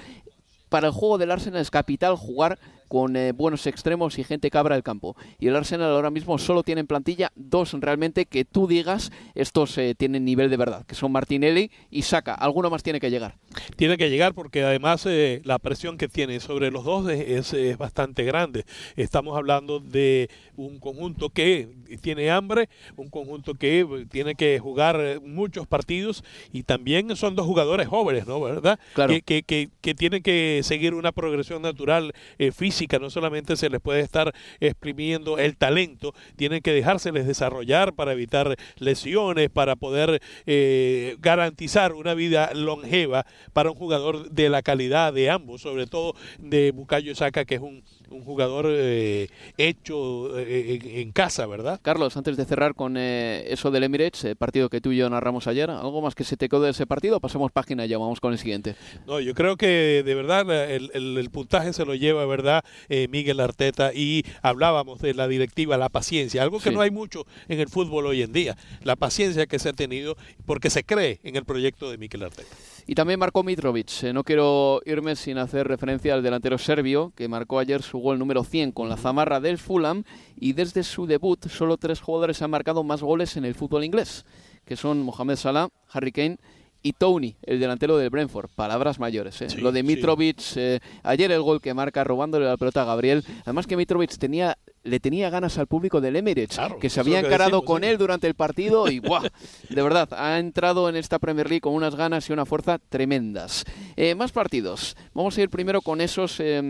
para 0.69 0.87
el 0.87 0.93
juego 0.93 1.19
del 1.19 1.29
Arsenal 1.29 1.61
es 1.61 1.69
capital 1.69 2.15
jugar 2.15 2.57
con 2.89 3.15
eh, 3.15 3.31
buenos 3.31 3.67
extremos 3.67 4.19
y 4.19 4.23
gente 4.25 4.49
cabra 4.49 4.75
el 4.75 4.83
campo. 4.83 5.15
Y 5.39 5.47
el 5.47 5.55
Arsenal 5.55 5.91
ahora 5.91 6.09
mismo 6.09 6.37
solo 6.37 6.63
tiene 6.63 6.81
en 6.81 6.87
plantilla 6.87 7.31
dos 7.35 7.73
realmente 7.79 8.25
que 8.25 8.43
tú 8.43 8.67
digas 8.67 9.11
estos 9.35 9.77
eh, 9.77 9.95
tienen 9.95 10.25
nivel 10.25 10.49
de 10.49 10.57
verdad, 10.57 10.85
que 10.85 10.95
son 10.95 11.11
Martinelli 11.11 11.71
y 11.91 12.01
Saka. 12.01 12.33
Alguno 12.33 12.69
más 12.69 12.83
tiene 12.83 12.99
que 12.99 13.11
llegar. 13.11 13.37
Tiene 13.77 13.97
que 13.97 14.09
llegar 14.09 14.33
porque 14.33 14.63
además 14.63 15.05
eh, 15.05 15.41
la 15.45 15.59
presión 15.59 15.97
que 15.97 16.07
tiene 16.07 16.39
sobre 16.39 16.71
los 16.71 16.83
dos 16.83 17.09
es, 17.09 17.53
es, 17.53 17.77
bastante 17.77 18.23
grande. 18.23 18.65
Estamos 18.95 19.37
hablando 19.37 19.79
de 19.79 20.29
un 20.55 20.79
conjunto 20.79 21.29
que 21.29 21.69
tiene 22.01 22.31
hambre, 22.31 22.69
un 22.97 23.09
conjunto 23.09 23.53
que 23.53 24.07
tiene 24.09 24.33
que 24.33 24.59
jugar 24.59 25.21
muchos 25.21 25.67
partidos 25.67 26.23
y 26.51 26.63
también 26.63 27.15
son 27.15 27.35
dos 27.35 27.45
jugadores 27.45 27.87
jóvenes, 27.87 28.25
¿no? 28.25 28.41
¿Verdad? 28.41 28.79
Claro. 28.95 29.13
Que, 29.25 29.43
que, 29.43 29.69
que, 29.81 29.93
tienen 29.93 30.23
que 30.23 30.61
seguir 30.63 30.93
una 30.93 31.11
progresión 31.11 31.61
natural 31.61 32.13
eh, 32.37 32.51
no 32.99 33.09
solamente 33.09 33.55
se 33.55 33.69
les 33.69 33.81
puede 33.81 34.01
estar 34.01 34.33
exprimiendo 34.59 35.37
el 35.37 35.57
talento, 35.57 36.13
tienen 36.35 36.61
que 36.61 36.71
dejárseles 36.71 37.27
desarrollar 37.27 37.93
para 37.93 38.13
evitar 38.13 38.55
lesiones, 38.77 39.49
para 39.49 39.75
poder 39.75 40.21
eh, 40.45 41.15
garantizar 41.19 41.93
una 41.93 42.13
vida 42.13 42.51
longeva 42.53 43.25
para 43.53 43.71
un 43.71 43.77
jugador 43.77 44.29
de 44.29 44.49
la 44.49 44.61
calidad 44.61 45.13
de 45.13 45.29
ambos, 45.29 45.61
sobre 45.61 45.87
todo 45.87 46.15
de 46.39 46.71
Bukayo 46.71 47.15
Saka, 47.15 47.45
que 47.45 47.55
es 47.55 47.61
un 47.61 47.83
un 48.11 48.23
jugador 48.23 48.65
eh, 48.69 49.29
hecho 49.57 50.37
eh, 50.39 50.79
en 51.01 51.11
casa, 51.11 51.45
¿verdad? 51.45 51.79
Carlos, 51.81 52.15
antes 52.17 52.37
de 52.37 52.45
cerrar 52.45 52.73
con 52.75 52.95
eh, 52.97 53.45
eso 53.51 53.71
del 53.71 53.83
Emirates, 53.83 54.23
eh, 54.25 54.35
partido 54.35 54.69
que 54.69 54.81
tú 54.81 54.91
y 54.91 54.97
yo 54.97 55.09
narramos 55.09 55.47
ayer, 55.47 55.69
¿algo 55.69 56.01
más 56.01 56.15
que 56.15 56.23
se 56.23 56.37
te 56.37 56.49
quedó 56.49 56.61
de 56.61 56.71
ese 56.71 56.85
partido? 56.87 57.19
Pasemos 57.19 57.51
página 57.51 57.85
y 57.85 57.89
ya 57.89 57.97
vamos 57.97 58.19
con 58.19 58.31
el 58.33 58.39
siguiente. 58.39 58.75
No, 59.05 59.19
yo 59.19 59.33
creo 59.33 59.57
que 59.57 60.03
de 60.05 60.15
verdad 60.15 60.49
el, 60.71 60.91
el, 60.93 61.17
el 61.17 61.29
puntaje 61.29 61.73
se 61.73 61.85
lo 61.85 61.95
lleva, 61.95 62.25
¿verdad? 62.25 62.63
Eh, 62.89 63.07
Miguel 63.09 63.39
Arteta 63.39 63.91
y 63.93 64.23
hablábamos 64.41 64.99
de 65.01 65.13
la 65.13 65.27
directiva, 65.27 65.77
la 65.77 65.89
paciencia, 65.89 66.41
algo 66.43 66.59
que 66.59 66.69
Sí. 66.69 66.75
no 66.75 66.81
hay 66.81 66.91
mucho 66.91 67.25
en 67.47 67.59
el 67.59 67.67
fútbol 67.69 68.05
hoy 68.05 68.21
en 68.21 68.31
día, 68.33 68.57
la 68.83 68.95
paciencia 68.95 69.45
que 69.47 69.59
se 69.59 69.69
ha 69.69 69.73
tenido 69.73 70.15
porque 70.45 70.69
se 70.69 70.83
cree 70.83 71.19
en 71.23 71.35
el 71.35 71.45
proyecto 71.45 71.89
de 71.91 71.97
Miguel 71.97 72.23
Arteta. 72.23 72.55
Y 72.89 72.95
también 72.95 73.19
marcó 73.19 73.43
Mitrovic. 73.43 74.01
Eh, 74.01 74.13
no 74.13 74.23
quiero 74.23 74.81
irme 74.83 75.15
sin 75.15 75.37
hacer 75.37 75.67
referencia 75.67 76.15
al 76.15 76.23
delantero 76.23 76.57
serbio 76.57 77.13
que 77.15 77.27
marcó 77.27 77.59
ayer 77.59 77.83
su 77.83 77.99
gol 77.99 78.17
número 78.17 78.43
100 78.43 78.71
con 78.71 78.89
la 78.89 78.97
zamarra 78.97 79.39
del 79.39 79.59
Fulham 79.59 80.05
y 80.35 80.53
desde 80.53 80.81
su 80.81 81.05
debut 81.05 81.49
solo 81.49 81.77
tres 81.77 82.01
jugadores 82.01 82.41
han 82.41 82.49
marcado 82.49 82.83
más 82.83 83.03
goles 83.03 83.37
en 83.37 83.45
el 83.45 83.53
fútbol 83.53 83.83
inglés, 83.83 84.25
que 84.65 84.75
son 84.75 85.03
Mohamed 85.03 85.35
Salah, 85.35 85.69
Harry 85.91 86.11
Kane 86.11 86.39
y 86.81 86.93
Tony, 86.93 87.35
el 87.43 87.59
delantero 87.59 87.97
del 87.97 88.09
Brentford. 88.09 88.49
Palabras 88.55 88.99
mayores. 88.99 89.41
¿eh? 89.41 89.49
Sí, 89.49 89.57
Lo 89.57 89.71
de 89.71 89.81
sí. 89.81 89.87
Mitrovic, 89.87 90.41
eh, 90.55 90.79
ayer 91.03 91.31
el 91.31 91.41
gol 91.41 91.61
que 91.61 91.73
marca 91.73 92.03
robándole 92.03 92.45
la 92.45 92.57
pelota 92.57 92.83
a 92.83 92.85
Gabriel. 92.85 93.23
Además 93.43 93.67
que 93.67 93.77
Mitrovic 93.77 94.17
tenía 94.17 94.57
le 94.83 94.99
tenía 94.99 95.29
ganas 95.29 95.57
al 95.57 95.67
público 95.67 96.01
del 96.01 96.15
Emirates, 96.15 96.55
Claro, 96.55 96.79
que 96.79 96.89
se 96.89 96.99
había 96.99 97.19
encarado 97.19 97.57
decimos, 97.57 97.65
con 97.65 97.81
sí. 97.83 97.89
él 97.89 97.97
durante 97.97 98.27
el 98.27 98.33
partido 98.33 98.89
y 98.89 98.99
¡buah! 98.99 99.23
De 99.69 99.81
verdad, 99.81 100.07
ha 100.13 100.39
entrado 100.39 100.89
en 100.89 100.95
esta 100.95 101.19
Premier 101.19 101.49
League 101.49 101.61
con 101.61 101.73
unas 101.73 101.95
ganas 101.95 102.29
y 102.29 102.33
una 102.33 102.45
fuerza 102.45 102.79
tremendas. 102.89 103.65
Eh, 103.95 104.15
más 104.15 104.31
partidos. 104.31 104.95
Vamos 105.13 105.37
a 105.37 105.41
ir 105.41 105.49
primero 105.49 105.81
con 105.81 106.01
esos 106.01 106.39
eh, 106.39 106.61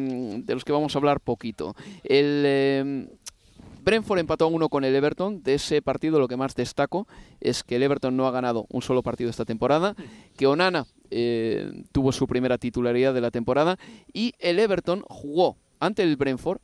de 0.44 0.54
los 0.54 0.66
que 0.66 0.72
vamos 0.72 0.96
a 0.96 1.00
hablar 1.00 1.20
poquito. 1.20 1.76
El 2.04 2.44
eh, 2.46 3.08
Brentford 3.84 4.20
empató 4.20 4.46
a 4.46 4.48
uno 4.48 4.70
con 4.70 4.84
el 4.84 4.96
Everton. 4.96 5.44
De 5.44 5.56
ese 5.56 5.82
partido 5.82 6.20
lo 6.20 6.28
que 6.28 6.38
más 6.38 6.56
destaco 6.56 7.08
es 7.40 7.64
que 7.64 7.76
el 7.78 7.84
Everton 7.84 8.16
no 8.16 8.28
ha 8.28 8.32
ganado 8.32 8.66
un 8.70 8.82
solo 8.82 9.04
partido 9.04 9.30
esta 9.30 9.46
temporada, 9.46 9.96
que 10.38 10.48
Onana 10.48 10.86
eh, 11.12 11.72
tuvo 11.92 12.12
su 12.12 12.28
primera 12.28 12.58
titularidad 12.58 13.14
de 13.14 13.22
la 13.22 13.32
temporada 13.32 13.78
y 14.14 14.34
el 14.40 14.60
Everton 14.60 15.04
jugó 15.08 15.58
ante 15.80 16.04
el 16.04 16.18
Brentford 16.18 16.60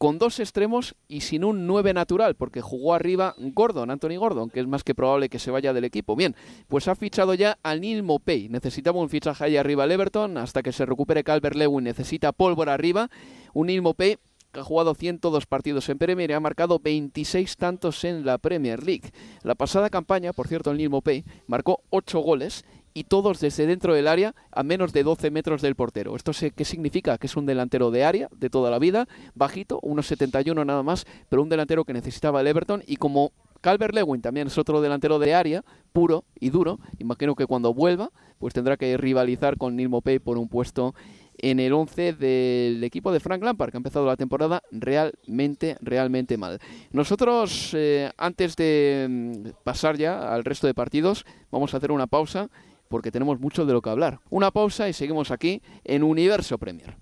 con 0.00 0.18
dos 0.18 0.40
extremos 0.40 0.94
y 1.08 1.20
sin 1.20 1.44
un 1.44 1.66
9 1.66 1.92
natural, 1.92 2.34
porque 2.34 2.62
jugó 2.62 2.94
arriba 2.94 3.34
Gordon, 3.36 3.90
Anthony 3.90 4.16
Gordon, 4.16 4.48
que 4.48 4.60
es 4.60 4.66
más 4.66 4.82
que 4.82 4.94
probable 4.94 5.28
que 5.28 5.38
se 5.38 5.50
vaya 5.50 5.74
del 5.74 5.84
equipo. 5.84 6.16
Bien, 6.16 6.34
pues 6.68 6.88
ha 6.88 6.94
fichado 6.94 7.34
ya 7.34 7.58
a 7.62 7.76
Neil 7.76 8.02
Mopey. 8.02 8.48
Necesitaba 8.48 8.98
un 8.98 9.10
fichaje 9.10 9.44
ahí 9.44 9.58
arriba 9.58 9.84
el 9.84 9.92
Everton, 9.92 10.38
hasta 10.38 10.62
que 10.62 10.72
se 10.72 10.86
recupere 10.86 11.22
Calvert 11.22 11.54
Lewin 11.54 11.84
necesita 11.84 12.32
pólvora 12.32 12.72
arriba. 12.72 13.10
Un 13.52 13.66
Neil 13.66 13.82
Mopey 13.82 14.16
ha 14.58 14.64
jugado 14.64 14.94
102 14.94 15.46
partidos 15.46 15.88
en 15.88 15.98
Premier 15.98 16.30
y 16.30 16.34
ha 16.34 16.40
marcado 16.40 16.78
26 16.78 17.56
tantos 17.56 18.04
en 18.04 18.24
la 18.24 18.38
Premier 18.38 18.82
League. 18.82 19.12
La 19.42 19.54
pasada 19.54 19.90
campaña, 19.90 20.32
por 20.32 20.48
cierto, 20.48 20.70
el 20.70 20.78
Neil 20.78 20.90
Mopey 20.90 21.24
marcó 21.46 21.82
8 21.90 22.18
goles 22.20 22.64
y 22.92 23.04
todos 23.04 23.40
desde 23.40 23.66
dentro 23.66 23.94
del 23.94 24.08
área 24.08 24.34
a 24.50 24.62
menos 24.62 24.92
de 24.92 25.04
12 25.04 25.30
metros 25.30 25.62
del 25.62 25.76
portero. 25.76 26.16
¿Esto 26.16 26.32
qué 26.54 26.64
significa? 26.64 27.18
Que 27.18 27.26
es 27.26 27.36
un 27.36 27.46
delantero 27.46 27.90
de 27.90 28.04
área 28.04 28.28
de 28.36 28.50
toda 28.50 28.70
la 28.70 28.78
vida, 28.78 29.06
bajito, 29.34 29.78
unos 29.82 30.06
71 30.06 30.64
nada 30.64 30.82
más, 30.82 31.06
pero 31.28 31.42
un 31.42 31.48
delantero 31.48 31.84
que 31.84 31.92
necesitaba 31.92 32.40
el 32.40 32.48
Everton 32.48 32.82
y 32.86 32.96
como 32.96 33.32
Calvert 33.60 33.94
Lewin 33.94 34.22
también 34.22 34.46
es 34.46 34.58
otro 34.58 34.80
delantero 34.80 35.18
de 35.18 35.34
área, 35.34 35.64
puro 35.92 36.24
y 36.38 36.50
duro, 36.50 36.80
imagino 36.98 37.34
que 37.34 37.46
cuando 37.46 37.74
vuelva 37.74 38.10
pues 38.38 38.54
tendrá 38.54 38.78
que 38.78 38.96
rivalizar 38.96 39.58
con 39.58 39.76
Neil 39.76 39.90
Mopey 39.90 40.18
por 40.18 40.38
un 40.38 40.48
puesto 40.48 40.94
en 41.42 41.60
el 41.60 41.72
11 41.72 42.14
del 42.14 42.82
equipo 42.84 43.12
de 43.12 43.20
Frank 43.20 43.42
Lampard, 43.42 43.70
que 43.70 43.76
ha 43.76 43.78
empezado 43.78 44.06
la 44.06 44.16
temporada 44.16 44.62
realmente, 44.70 45.76
realmente 45.80 46.36
mal. 46.36 46.58
Nosotros, 46.92 47.72
eh, 47.74 48.10
antes 48.16 48.56
de 48.56 49.06
mm, 49.08 49.48
pasar 49.64 49.96
ya 49.96 50.32
al 50.32 50.44
resto 50.44 50.66
de 50.66 50.74
partidos, 50.74 51.24
vamos 51.50 51.74
a 51.74 51.78
hacer 51.78 51.92
una 51.92 52.06
pausa 52.06 52.48
porque 52.88 53.12
tenemos 53.12 53.38
mucho 53.38 53.64
de 53.66 53.72
lo 53.72 53.82
que 53.82 53.90
hablar. 53.90 54.20
Una 54.30 54.50
pausa 54.50 54.88
y 54.88 54.92
seguimos 54.92 55.30
aquí 55.30 55.62
en 55.84 56.02
Universo 56.02 56.58
Premier. 56.58 56.96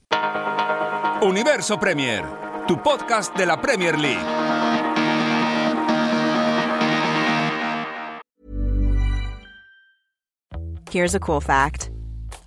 Universo 1.22 1.80
Premier, 1.80 2.24
tu 2.66 2.80
podcast 2.82 3.36
de 3.36 3.46
la 3.46 3.60
Premier 3.60 3.98
League. 3.98 4.22
Here's 10.90 11.14
a 11.14 11.20
cool 11.20 11.40
fact 11.40 11.90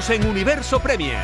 Estamos 0.00 0.24
en 0.24 0.30
Universo 0.30 0.80
Premier. 0.80 1.18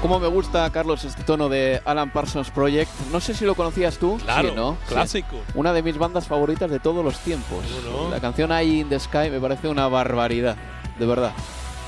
Cómo 0.00 0.20
me 0.20 0.28
gusta, 0.28 0.70
Carlos, 0.70 1.04
este 1.04 1.24
tono 1.24 1.48
de 1.48 1.82
Alan 1.84 2.12
Parsons 2.12 2.52
Project. 2.52 2.88
No 3.10 3.18
sé 3.18 3.34
si 3.34 3.44
lo 3.44 3.56
conocías 3.56 3.98
tú. 3.98 4.18
Claro, 4.18 4.50
Sí, 4.50 4.54
¿no? 4.54 4.76
Sí. 4.86 4.94
clásico. 4.94 5.36
Una 5.56 5.72
de 5.72 5.82
mis 5.82 5.98
bandas 5.98 6.28
favoritas 6.28 6.70
de 6.70 6.78
todos 6.78 7.04
los 7.04 7.18
tiempos. 7.18 7.64
¿Cómo 7.84 8.04
no? 8.04 8.10
La 8.10 8.20
canción 8.20 8.52
Eye 8.52 8.82
in 8.82 8.88
the 8.88 9.00
Sky 9.00 9.30
me 9.30 9.40
parece 9.40 9.66
una 9.66 9.88
barbaridad. 9.88 10.56
De 10.96 11.06
verdad. 11.06 11.32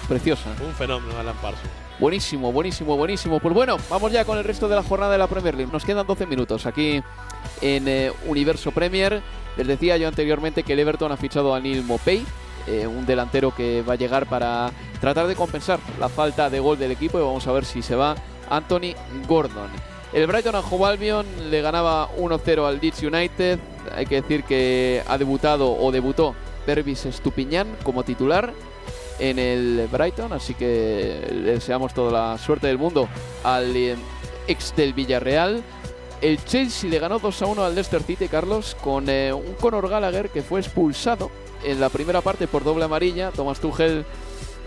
Preciosa. 0.09 0.51
Un 0.67 0.75
fenómeno, 0.75 1.17
Alan 1.17 1.37
Parsons. 1.37 1.71
Buenísimo, 2.01 2.51
buenísimo, 2.51 2.97
buenísimo. 2.97 3.39
Pues 3.39 3.55
bueno, 3.55 3.77
vamos 3.89 4.11
ya 4.11 4.25
con 4.25 4.37
el 4.37 4.43
resto 4.43 4.67
de 4.67 4.75
la 4.75 4.83
jornada 4.83 5.13
de 5.13 5.19
la 5.19 5.29
Premier 5.29 5.55
League. 5.55 5.73
Nos 5.73 5.85
quedan 5.85 6.09
12 6.09 6.27
minutos 6.27 6.67
aquí 6.67 7.01
en 7.61 7.87
eh, 7.87 8.11
Universo 8.27 8.73
Premier. 8.73 9.23
Les 9.57 9.67
decía 9.69 9.97
yo 9.97 10.09
anteriormente 10.09 10.65
que 10.65 10.73
el 10.73 10.81
Everton 10.81 11.13
ha 11.13 11.17
fichado 11.17 11.55
a 11.55 11.61
Neil 11.61 11.85
Mopey, 11.85 12.27
eh, 12.67 12.87
un 12.87 13.07
delantero 13.07 13.55
que 13.55 13.83
va 13.83 13.95
a 13.95 13.97
llegar 13.97 14.27
para 14.27 14.71
tratar 15.01 15.27
de 15.27 15.35
compensar 15.35 15.81
la 15.99 16.09
falta 16.09 16.49
de 16.49 16.61
gol 16.61 16.79
del 16.79 16.93
equipo 16.93 17.19
y 17.19 17.23
vamos 17.23 17.47
a 17.47 17.53
ver 17.53 17.65
si 17.65 17.83
se 17.83 17.97
va 17.97 18.15
Anthony 18.51 18.95
Gordon. 19.27 19.71
El 20.13 20.27
Brighton 20.27 20.55
Hove 20.55 20.87
Albion 20.87 21.27
le 21.51 21.63
ganaba 21.63 22.11
1-0 22.19 22.67
al 22.67 22.81
Leeds 22.81 23.03
United. 23.03 23.59
Hay 23.95 24.07
que 24.07 24.21
decir 24.21 24.45
que 24.45 25.03
ha 25.09 25.17
debutado 25.17 25.73
o 25.73 25.91
debutó 25.91 26.35
Pervis 26.67 27.07
Estupiñán 27.07 27.67
como 27.83 28.05
titular 28.05 28.53
en 29.19 29.39
el 29.39 29.89
Brighton, 29.91 30.33
así 30.33 30.55
que 30.55 31.27
le 31.33 31.53
deseamos 31.53 31.95
toda 31.95 32.13
la 32.13 32.39
suerte 32.39 32.67
del 32.67 32.79
mundo 32.79 33.09
al 33.43 33.75
eh, 33.75 33.97
ex 34.47 34.75
del 34.77 34.93
Villarreal. 34.93 35.63
El 36.21 36.45
Chelsea 36.45 36.89
le 36.91 36.99
ganó 36.99 37.19
2 37.19 37.43
a 37.43 37.47
1 37.47 37.65
al 37.65 37.75
Leicester 37.75 38.03
City, 38.03 38.29
Carlos, 38.29 38.77
con 38.81 39.09
eh, 39.09 39.33
un 39.33 39.55
Conor 39.55 39.89
Gallagher 39.89 40.29
que 40.29 40.43
fue 40.43 40.61
expulsado 40.61 41.31
en 41.65 41.81
la 41.81 41.89
primera 41.89 42.21
parte 42.21 42.47
por 42.47 42.65
doble 42.65 42.85
amarilla. 42.85 43.31
Thomas 43.31 43.61
Tuchel 43.61 44.05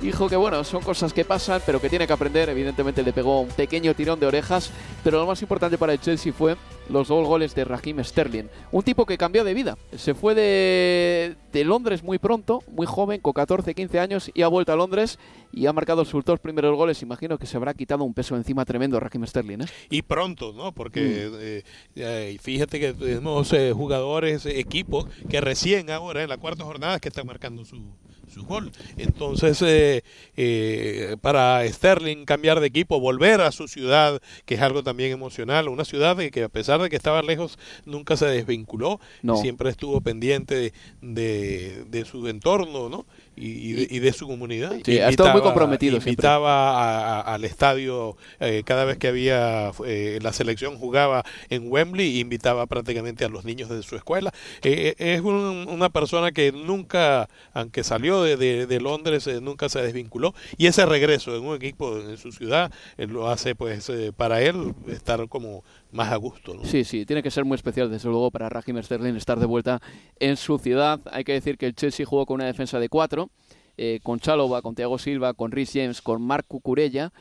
dijo 0.01 0.27
que 0.29 0.35
bueno, 0.35 0.63
son 0.63 0.81
cosas 0.83 1.13
que 1.13 1.25
pasan, 1.25 1.61
pero 1.65 1.79
que 1.81 1.89
tiene 1.89 2.07
que 2.07 2.13
aprender. 2.13 2.49
Evidentemente 2.49 3.03
le 3.03 3.13
pegó 3.13 3.41
un 3.41 3.49
pequeño 3.49 3.93
tirón 3.93 4.19
de 4.19 4.25
orejas, 4.27 4.71
pero 5.03 5.19
lo 5.19 5.25
más 5.27 5.41
importante 5.41 5.77
para 5.77 5.93
el 5.93 5.99
Chelsea 6.01 6.33
fue 6.33 6.55
los 6.89 7.07
dos 7.07 7.27
goles 7.27 7.55
de 7.55 7.65
Raheem 7.65 8.03
Sterling. 8.03 8.45
Un 8.71 8.83
tipo 8.83 9.05
que 9.05 9.17
cambió 9.17 9.43
de 9.43 9.53
vida. 9.53 9.77
Se 9.97 10.13
fue 10.13 10.35
de, 10.35 11.35
de 11.51 11.63
Londres 11.63 12.03
muy 12.03 12.19
pronto, 12.19 12.61
muy 12.71 12.85
joven, 12.85 13.21
con 13.21 13.33
14, 13.33 13.73
15 13.73 13.99
años, 13.99 14.31
y 14.33 14.41
ha 14.43 14.47
vuelto 14.47 14.71
a 14.71 14.75
Londres 14.75 15.17
y 15.51 15.65
ha 15.65 15.73
marcado 15.73 16.05
sus 16.05 16.23
dos 16.23 16.39
primeros 16.39 16.75
goles. 16.75 17.01
Imagino 17.01 17.37
que 17.37 17.47
se 17.47 17.57
habrá 17.57 17.73
quitado 17.73 18.03
un 18.03 18.13
peso 18.13 18.35
encima 18.35 18.65
tremendo 18.65 18.99
Raheem 18.99 19.25
Sterling. 19.25 19.61
¿eh? 19.61 19.65
Y 19.89 20.01
pronto, 20.03 20.53
¿no? 20.53 20.71
Porque 20.73 20.95
Mm. 21.05 21.35
eh, 21.39 21.63
eh, 21.95 22.37
fíjate 22.41 22.79
que 22.79 22.93
tenemos 22.93 23.51
jugadores, 23.73 24.45
equipos 24.45 25.05
que 25.29 25.41
recién 25.41 25.89
ahora 25.89 26.23
en 26.23 26.29
la 26.29 26.37
cuarta 26.37 26.63
jornada 26.63 26.95
es 26.95 27.01
que 27.01 27.07
están 27.09 27.25
marcando 27.25 27.63
su, 27.65 27.81
su 28.35 28.45
gol. 28.45 28.71
Entonces, 28.97 29.61
eh, 29.61 30.03
eh, 30.35 31.15
para 31.21 31.65
Sterling 31.67 32.25
cambiar 32.25 32.59
de 32.59 32.67
equipo, 32.67 32.99
volver 32.99 33.41
a 33.41 33.51
su 33.51 33.67
ciudad, 33.67 34.21
que 34.45 34.55
es 34.55 34.61
algo 34.61 34.83
también 34.83 35.11
emocional, 35.11 35.69
una 35.69 35.85
ciudad 35.85 36.17
que 36.17 36.43
a 36.43 36.49
pesar 36.49 36.81
de 36.81 36.89
que 36.89 36.95
estaba 36.97 37.21
lejos, 37.21 37.57
nunca 37.85 38.17
se 38.17 38.25
desvinculó, 38.27 38.99
No. 39.23 39.37
siempre 39.37 39.69
estuvo 39.69 40.01
pendiente 40.01 40.55
de, 40.55 40.73
de, 41.01 41.85
de 41.89 42.05
su 42.05 42.27
entorno, 42.27 42.89
¿no? 42.89 43.05
Y, 43.37 43.47
y 43.47 43.73
de, 43.73 43.87
y 43.89 43.99
de 43.99 44.13
su 44.13 44.27
comunidad. 44.27 44.73
Sí, 44.85 44.99
ha 44.99 45.09
estado 45.09 45.31
muy 45.33 45.41
comprometido. 45.41 45.97
Invitaba 45.97 46.71
a- 46.71 47.19
a- 47.19 47.33
al 47.35 47.43
estadio 47.43 48.15
eh, 48.39 48.63
cada 48.65 48.85
vez 48.85 48.97
que 48.97 49.07
había 49.09 49.71
eh, 49.85 50.19
la 50.21 50.31
selección 50.31 50.77
jugaba 50.77 51.23
en 51.49 51.69
Wembley, 51.69 52.19
invitaba 52.19 52.65
prácticamente 52.65 53.25
a 53.25 53.29
los 53.29 53.43
niños 53.43 53.69
de 53.69 53.83
su 53.83 53.95
escuela. 53.97 54.31
Eh, 54.63 54.95
eh, 54.97 55.13
es 55.15 55.21
un- 55.21 55.67
una 55.69 55.89
persona 55.89 56.31
que 56.31 56.51
nunca, 56.53 57.27
aunque 57.53 57.83
salió 57.83 58.23
de, 58.23 58.37
de- 58.37 58.65
de 58.67 58.79
Londres, 58.79 59.27
eh, 59.27 59.41
nunca 59.41 59.67
se 59.69 59.81
desvinculó. 59.81 60.33
Y 60.57 60.67
ese 60.67 60.85
regreso 60.85 61.35
en 61.35 61.43
un 61.45 61.55
equipo 61.55 61.97
en 61.97 62.17
su 62.17 62.31
ciudad 62.31 62.71
lo 62.97 63.29
hace, 63.29 63.53
pues, 63.55 63.89
eh, 63.89 64.11
para 64.15 64.41
él 64.41 64.73
estar 64.87 65.27
como 65.27 65.63
más 65.95 66.11
a 66.11 66.17
gusto. 66.17 66.53
¿no? 66.53 66.65
Sí, 66.65 66.83
sí, 66.83 67.05
tiene 67.05 67.23
que 67.23 67.31
ser 67.31 67.45
muy 67.45 67.55
especial, 67.55 67.89
desde 67.89 68.09
luego, 68.09 68.29
para 68.29 68.49
Raheem 68.49 68.81
Sterling 68.83 69.15
estar 69.15 69.39
de 69.39 69.45
vuelta 69.45 69.81
en 70.19 70.37
su 70.37 70.59
ciudad. 70.59 70.99
Hay 71.11 71.23
que 71.23 71.33
decir 71.33 71.57
que 71.57 71.65
el 71.65 71.75
Chelsea 71.75 72.05
jugó 72.05 72.25
con 72.25 72.35
una 72.35 72.45
defensa 72.45 72.79
de 72.79 72.89
cuatro, 72.89 73.29
eh, 73.77 73.99
con 74.03 74.19
Chalova, 74.19 74.61
con 74.61 74.75
Thiago 74.75 74.97
Silva, 74.97 75.33
con 75.33 75.51
Rhys 75.51 75.71
James, 75.73 76.01
con 76.01 76.21
Marc 76.21 76.45
Cucurella, 76.47 77.11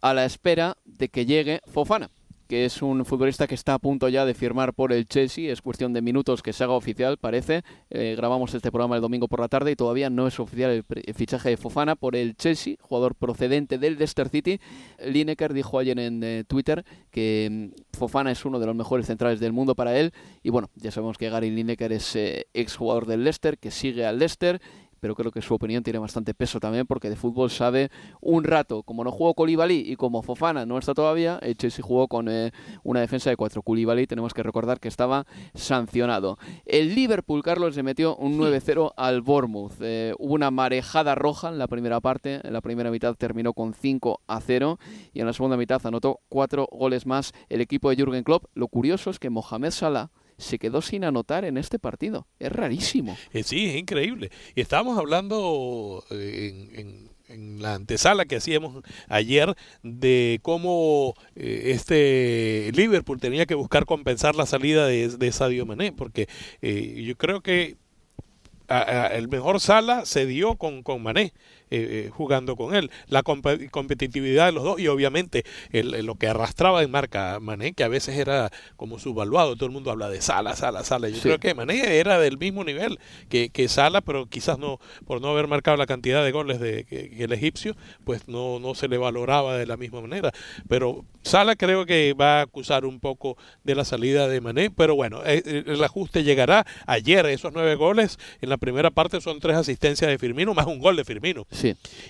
a 0.00 0.14
la 0.14 0.24
espera 0.24 0.76
de 0.84 1.08
que 1.08 1.26
llegue 1.26 1.60
Fofana, 1.66 2.10
que 2.52 2.66
es 2.66 2.82
un 2.82 3.06
futbolista 3.06 3.46
que 3.46 3.54
está 3.54 3.72
a 3.72 3.78
punto 3.78 4.10
ya 4.10 4.26
de 4.26 4.34
firmar 4.34 4.74
por 4.74 4.92
el 4.92 5.06
Chelsea. 5.06 5.50
Es 5.50 5.62
cuestión 5.62 5.94
de 5.94 6.02
minutos 6.02 6.42
que 6.42 6.52
se 6.52 6.62
haga 6.62 6.74
oficial, 6.74 7.16
parece. 7.16 7.62
Eh, 7.88 8.12
grabamos 8.14 8.52
este 8.52 8.70
programa 8.70 8.94
el 8.96 9.00
domingo 9.00 9.26
por 9.26 9.40
la 9.40 9.48
tarde 9.48 9.70
y 9.70 9.74
todavía 9.74 10.10
no 10.10 10.26
es 10.26 10.38
oficial 10.38 10.70
el, 10.70 11.14
fichaje 11.14 11.48
de 11.48 11.56
Fofana 11.56 11.96
por 11.96 12.14
el 12.14 12.36
Chelsea, 12.36 12.76
jugador 12.78 13.14
procedente 13.14 13.78
del 13.78 13.96
Leicester 13.96 14.28
City. 14.28 14.60
Lineker 15.02 15.54
dijo 15.54 15.78
ayer 15.78 15.98
en 15.98 16.22
eh, 16.22 16.44
Twitter 16.46 16.84
que 17.10 17.72
mm, 17.72 17.96
Fofana 17.96 18.30
es 18.30 18.44
uno 18.44 18.60
de 18.60 18.66
los 18.66 18.76
mejores 18.76 19.06
centrales 19.06 19.40
del 19.40 19.54
mundo 19.54 19.74
para 19.74 19.98
él. 19.98 20.12
Y 20.42 20.50
bueno, 20.50 20.68
ya 20.74 20.90
sabemos 20.90 21.16
que 21.16 21.30
Gary 21.30 21.50
Lineker 21.50 21.90
es 21.90 22.14
eh, 22.16 22.48
exjugador 22.52 23.06
del 23.06 23.24
Leicester, 23.24 23.56
que 23.56 23.70
sigue 23.70 24.04
al 24.04 24.18
Leicester 24.18 24.60
pero 25.02 25.16
creo 25.16 25.32
que 25.32 25.42
su 25.42 25.52
opinión 25.52 25.82
tiene 25.82 25.98
bastante 25.98 26.32
peso 26.32 26.60
también 26.60 26.86
porque 26.86 27.10
de 27.10 27.16
fútbol 27.16 27.50
sabe 27.50 27.90
un 28.20 28.44
rato. 28.44 28.84
Como 28.84 29.02
no 29.02 29.10
jugó 29.10 29.34
Koulibaly 29.34 29.82
y 29.84 29.96
como 29.96 30.22
Fofana 30.22 30.64
no 30.64 30.78
está 30.78 30.94
todavía, 30.94 31.40
el 31.42 31.56
Chelsea 31.56 31.84
jugó 31.84 32.06
con 32.06 32.28
eh, 32.28 32.52
una 32.84 33.00
defensa 33.00 33.28
de 33.28 33.36
cuatro. 33.36 33.62
Koulibaly 33.62 34.06
tenemos 34.06 34.32
que 34.32 34.44
recordar 34.44 34.78
que 34.78 34.86
estaba 34.86 35.26
sancionado. 35.54 36.38
El 36.66 36.94
Liverpool, 36.94 37.42
Carlos, 37.42 37.74
le 37.74 37.82
metió 37.82 38.14
un 38.14 38.38
9-0 38.38 38.92
al 38.96 39.22
Bournemouth. 39.22 39.72
Eh, 39.80 40.14
hubo 40.20 40.34
una 40.34 40.52
marejada 40.52 41.16
roja 41.16 41.48
en 41.48 41.58
la 41.58 41.66
primera 41.66 42.00
parte. 42.00 42.40
En 42.44 42.52
la 42.52 42.60
primera 42.60 42.92
mitad 42.92 43.16
terminó 43.16 43.54
con 43.54 43.74
5 43.74 44.20
a 44.28 44.40
0 44.40 44.78
y 45.12 45.18
en 45.18 45.26
la 45.26 45.32
segunda 45.32 45.56
mitad 45.56 45.84
anotó 45.84 46.20
cuatro 46.28 46.68
goles 46.70 47.06
más 47.06 47.32
el 47.48 47.60
equipo 47.60 47.90
de 47.90 47.96
Jürgen 47.96 48.22
Klopp. 48.22 48.44
Lo 48.54 48.68
curioso 48.68 49.10
es 49.10 49.18
que 49.18 49.30
Mohamed 49.30 49.72
Salah 49.72 50.12
se 50.42 50.58
quedó 50.58 50.82
sin 50.82 51.04
anotar 51.04 51.44
en 51.44 51.56
este 51.56 51.78
partido. 51.78 52.26
Es 52.38 52.52
rarísimo. 52.52 53.16
Eh, 53.32 53.42
sí, 53.42 53.66
es 53.70 53.76
increíble. 53.76 54.30
Y 54.54 54.60
estábamos 54.60 54.98
hablando 54.98 56.04
eh, 56.10 56.68
en, 56.74 56.80
en- 56.80 57.12
en 57.28 57.62
la 57.62 57.74
antesala 57.76 58.26
que 58.26 58.36
hacíamos 58.36 58.82
ayer 59.08 59.54
de 59.82 60.38
cómo 60.42 61.14
eh, 61.34 61.70
este 61.74 62.70
Liverpool 62.74 63.20
tenía 63.20 63.46
que 63.46 63.54
buscar 63.54 63.86
compensar 63.86 64.34
la 64.34 64.44
salida 64.44 64.86
de, 64.86 65.08
de 65.08 65.32
Sadio 65.32 65.64
Mané, 65.64 65.92
porque 65.92 66.28
eh, 66.60 67.02
yo 67.06 67.16
creo 67.16 67.40
que 67.40 67.76
a- 68.68 69.06
el 69.14 69.28
mejor 69.28 69.60
Sala 69.60 70.04
se 70.04 70.26
dio 70.26 70.56
con, 70.56 70.82
con 70.82 71.02
Mané. 71.02 71.32
Eh, 71.72 72.06
eh, 72.06 72.10
jugando 72.12 72.54
con 72.56 72.74
él, 72.74 72.90
la 73.08 73.22
compe- 73.22 73.70
competitividad 73.70 74.46
de 74.46 74.52
los 74.52 74.62
dos 74.64 74.78
y 74.80 74.88
obviamente 74.88 75.44
el- 75.70 75.94
el- 75.94 76.06
lo 76.06 76.14
que 76.16 76.28
arrastraba 76.28 76.82
en 76.82 76.90
marca 76.90 77.38
Mané, 77.40 77.72
que 77.72 77.84
a 77.84 77.88
veces 77.88 78.16
era 78.18 78.50
como 78.76 78.98
subvaluado, 78.98 79.56
todo 79.56 79.66
el 79.66 79.72
mundo 79.72 79.90
habla 79.90 80.08
de 80.08 80.20
Sala, 80.20 80.54
Sala, 80.56 80.84
Sala, 80.84 81.08
yo 81.08 81.16
Sí. 81.16 81.22
creo 81.22 81.38
que 81.38 81.54
Mané 81.54 81.96
era 81.98 82.18
del 82.18 82.38
mismo 82.38 82.64
nivel 82.64 82.98
que, 83.28 83.48
que 83.50 83.68
Sala, 83.68 84.00
pero 84.02 84.26
quizás 84.26 84.58
no, 84.58 84.78
por 85.06 85.20
no 85.20 85.28
haber 85.28 85.48
marcado 85.48 85.76
la 85.76 85.86
cantidad 85.86 86.22
de 86.24 86.30
goles 86.32 86.60
de, 86.60 86.84
que, 86.84 87.10
que 87.10 87.24
el 87.24 87.32
egipcio, 87.32 87.74
pues 88.04 88.28
no, 88.28 88.58
no 88.60 88.74
se 88.74 88.88
le 88.88 88.98
valoraba 88.98 89.56
de 89.56 89.66
la 89.66 89.76
misma 89.76 90.00
manera, 90.00 90.30
pero 90.68 91.04
Sala 91.22 91.56
creo 91.56 91.86
que 91.86 92.14
va 92.14 92.40
a 92.40 92.42
acusar 92.42 92.84
un 92.84 92.98
poco 93.00 93.36
de 93.64 93.74
la 93.76 93.84
salida 93.84 94.28
de 94.28 94.40
Mané, 94.40 94.70
pero 94.70 94.94
bueno, 94.96 95.20
eh, 95.24 95.42
eh, 95.46 95.64
el 95.66 95.82
ajuste 95.84 96.24
llegará. 96.24 96.66
Ayer, 96.86 97.24
esos 97.26 97.52
nueve 97.52 97.76
goles, 97.76 98.18
en 98.40 98.48
la 98.48 98.56
primera 98.56 98.90
parte 98.90 99.20
son 99.20 99.38
tres 99.38 99.56
asistencias 99.56 100.10
de 100.10 100.18
Firmino, 100.18 100.52
más 100.52 100.66
un 100.66 100.80
gol 100.80 100.96
de 100.96 101.04
Firmino. 101.04 101.46
Sí. 101.50 101.61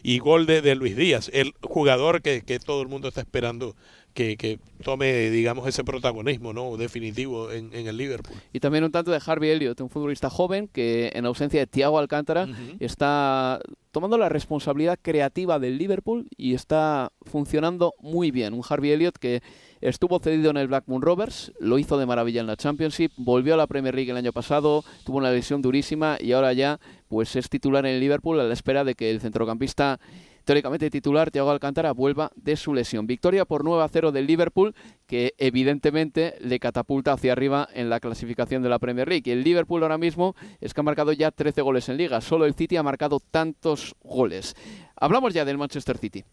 Y 0.03 0.19
gol 0.19 0.47
de, 0.47 0.62
de 0.62 0.75
Luis 0.75 0.97
Díaz, 0.97 1.31
el 1.33 1.53
jugador 1.62 2.23
que, 2.23 2.43
que 2.43 2.59
todo 2.59 2.83
el 2.83 2.88
mundo 2.88 3.09
está 3.09 3.21
esperando 3.21 3.75
que, 4.15 4.37
que 4.37 4.59
tome, 4.83 5.31
digamos, 5.31 5.67
ese 5.67 5.85
protagonismo 5.85 6.53
no 6.53 6.77
definitivo 6.77 7.51
en, 7.51 7.73
en 7.73 7.87
el 7.87 7.97
Liverpool. 7.97 8.37
Y 8.53 8.61
también 8.61 8.85
un 8.85 8.93
tanto 8.93 9.11
de 9.11 9.21
Harvey 9.25 9.51
Elliott, 9.51 9.81
un 9.81 9.91
futbolista 9.91 10.31
joven 10.31 10.69
que 10.69 11.11
en 11.15 11.27
ausencia 11.27 11.61
de 11.61 11.67
Thiago 11.67 11.99
Alcántara 11.99 12.49
está 12.81 13.61
tomando 13.91 14.19
la 14.19 14.29
responsabilidad 14.29 14.99
creativa 15.01 15.59
del 15.59 15.79
Liverpool 15.79 16.27
y 16.37 16.55
está 16.55 17.12
funcionando 17.23 17.95
muy 18.01 18.31
bien. 18.31 18.55
Un 18.55 18.62
Harvey 18.69 18.93
Elliott 18.93 19.17
que 19.19 19.43
estuvo 19.83 20.18
cedido 20.21 20.51
en 20.51 20.57
el 20.57 20.68
Blackburn 20.68 21.03
Rovers, 21.03 21.53
lo 21.61 21.79
hizo 21.79 21.99
de 21.99 22.07
maravilla 22.07 22.40
en 22.40 22.47
la 22.47 22.57
Championship, 22.57 23.12
volvió 23.16 23.55
a 23.55 23.57
la 23.57 23.66
Premier 23.66 23.95
League 23.95 24.11
el 24.11 24.16
año 24.16 24.33
pasado, 24.33 24.85
tuvo 25.05 25.18
una 25.18 25.31
lesión 25.31 25.61
durísima 25.61 26.16
y 26.21 26.33
ahora 26.33 26.53
ya 26.53 26.81
pues 27.09 27.37
es 27.37 27.49
titular 27.51 27.85
en 27.85 27.95
el 27.95 28.01
Liverpool 28.01 28.40
a 28.40 28.45
la 28.45 28.53
espera 28.55 28.85
de 28.85 28.95
que 28.95 29.11
el 29.11 29.21
centrocampista 29.21 30.01
teóricamente 30.45 30.90
titular 30.90 31.31
Thiago 31.31 31.51
Alcántara 31.51 31.92
vuelva 31.92 32.31
de 32.35 32.57
su 32.57 32.75
lesión. 32.75 33.07
Victoria 33.07 33.45
por 33.45 33.64
9 33.64 33.83
a 33.83 33.88
0 33.88 34.12
del 34.12 34.27
Liverpool 34.27 34.75
que 35.07 35.35
evidentemente 35.38 36.37
le 36.40 36.59
catapulta 36.59 37.12
hacia 37.12 37.33
arriba 37.33 37.68
en 37.73 37.90
la 37.90 38.01
clasificación 38.01 38.62
de 38.62 38.68
la 38.68 38.79
Premier 38.79 39.09
League. 39.09 39.31
El 39.31 39.45
Liverpool 39.45 39.83
ahora 39.83 39.99
mismo 39.99 40.35
es 40.61 40.75
que 40.75 40.81
ha 40.81 40.85
marcado 40.85 41.12
ya 41.12 41.31
13 41.31 41.62
goles 41.62 41.88
en 41.88 41.97
liga. 41.97 42.21
Solo 42.21 42.47
el 42.47 42.55
City 42.55 42.77
ha 42.77 42.83
marcado 42.83 43.21
tantos 43.21 43.95
goles. 44.03 44.57
Hablamos 44.97 45.35
ya 45.35 45.45
del 45.45 45.59
Manchester 45.59 45.99
City, 45.99 46.25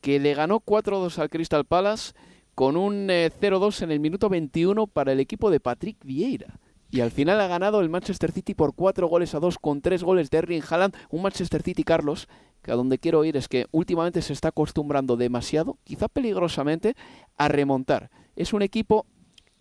que 0.00 0.18
le 0.18 0.34
ganó 0.34 0.60
4-2 0.60 1.18
al 1.18 1.30
Crystal 1.30 1.64
Palace 1.64 2.12
con 2.58 2.76
un 2.76 3.08
eh, 3.08 3.30
0-2 3.40 3.82
en 3.82 3.92
el 3.92 4.00
minuto 4.00 4.28
21 4.28 4.88
para 4.88 5.12
el 5.12 5.20
equipo 5.20 5.48
de 5.48 5.60
Patrick 5.60 5.96
Vieira. 6.04 6.58
Y 6.90 7.02
al 7.02 7.12
final 7.12 7.40
ha 7.40 7.46
ganado 7.46 7.80
el 7.80 7.88
Manchester 7.88 8.32
City 8.32 8.54
por 8.54 8.74
4 8.74 9.06
goles 9.06 9.32
a 9.36 9.38
2 9.38 9.60
con 9.60 9.80
3 9.80 10.02
goles 10.02 10.28
de 10.28 10.38
Erling 10.38 10.64
Haaland. 10.68 10.96
Un 11.08 11.22
Manchester 11.22 11.62
City, 11.62 11.84
Carlos, 11.84 12.26
que 12.60 12.72
a 12.72 12.74
donde 12.74 12.98
quiero 12.98 13.24
ir 13.24 13.36
es 13.36 13.46
que 13.46 13.66
últimamente 13.70 14.22
se 14.22 14.32
está 14.32 14.48
acostumbrando 14.48 15.16
demasiado, 15.16 15.78
quizá 15.84 16.08
peligrosamente, 16.08 16.96
a 17.36 17.46
remontar. 17.46 18.10
Es 18.34 18.52
un 18.52 18.62
equipo 18.62 19.06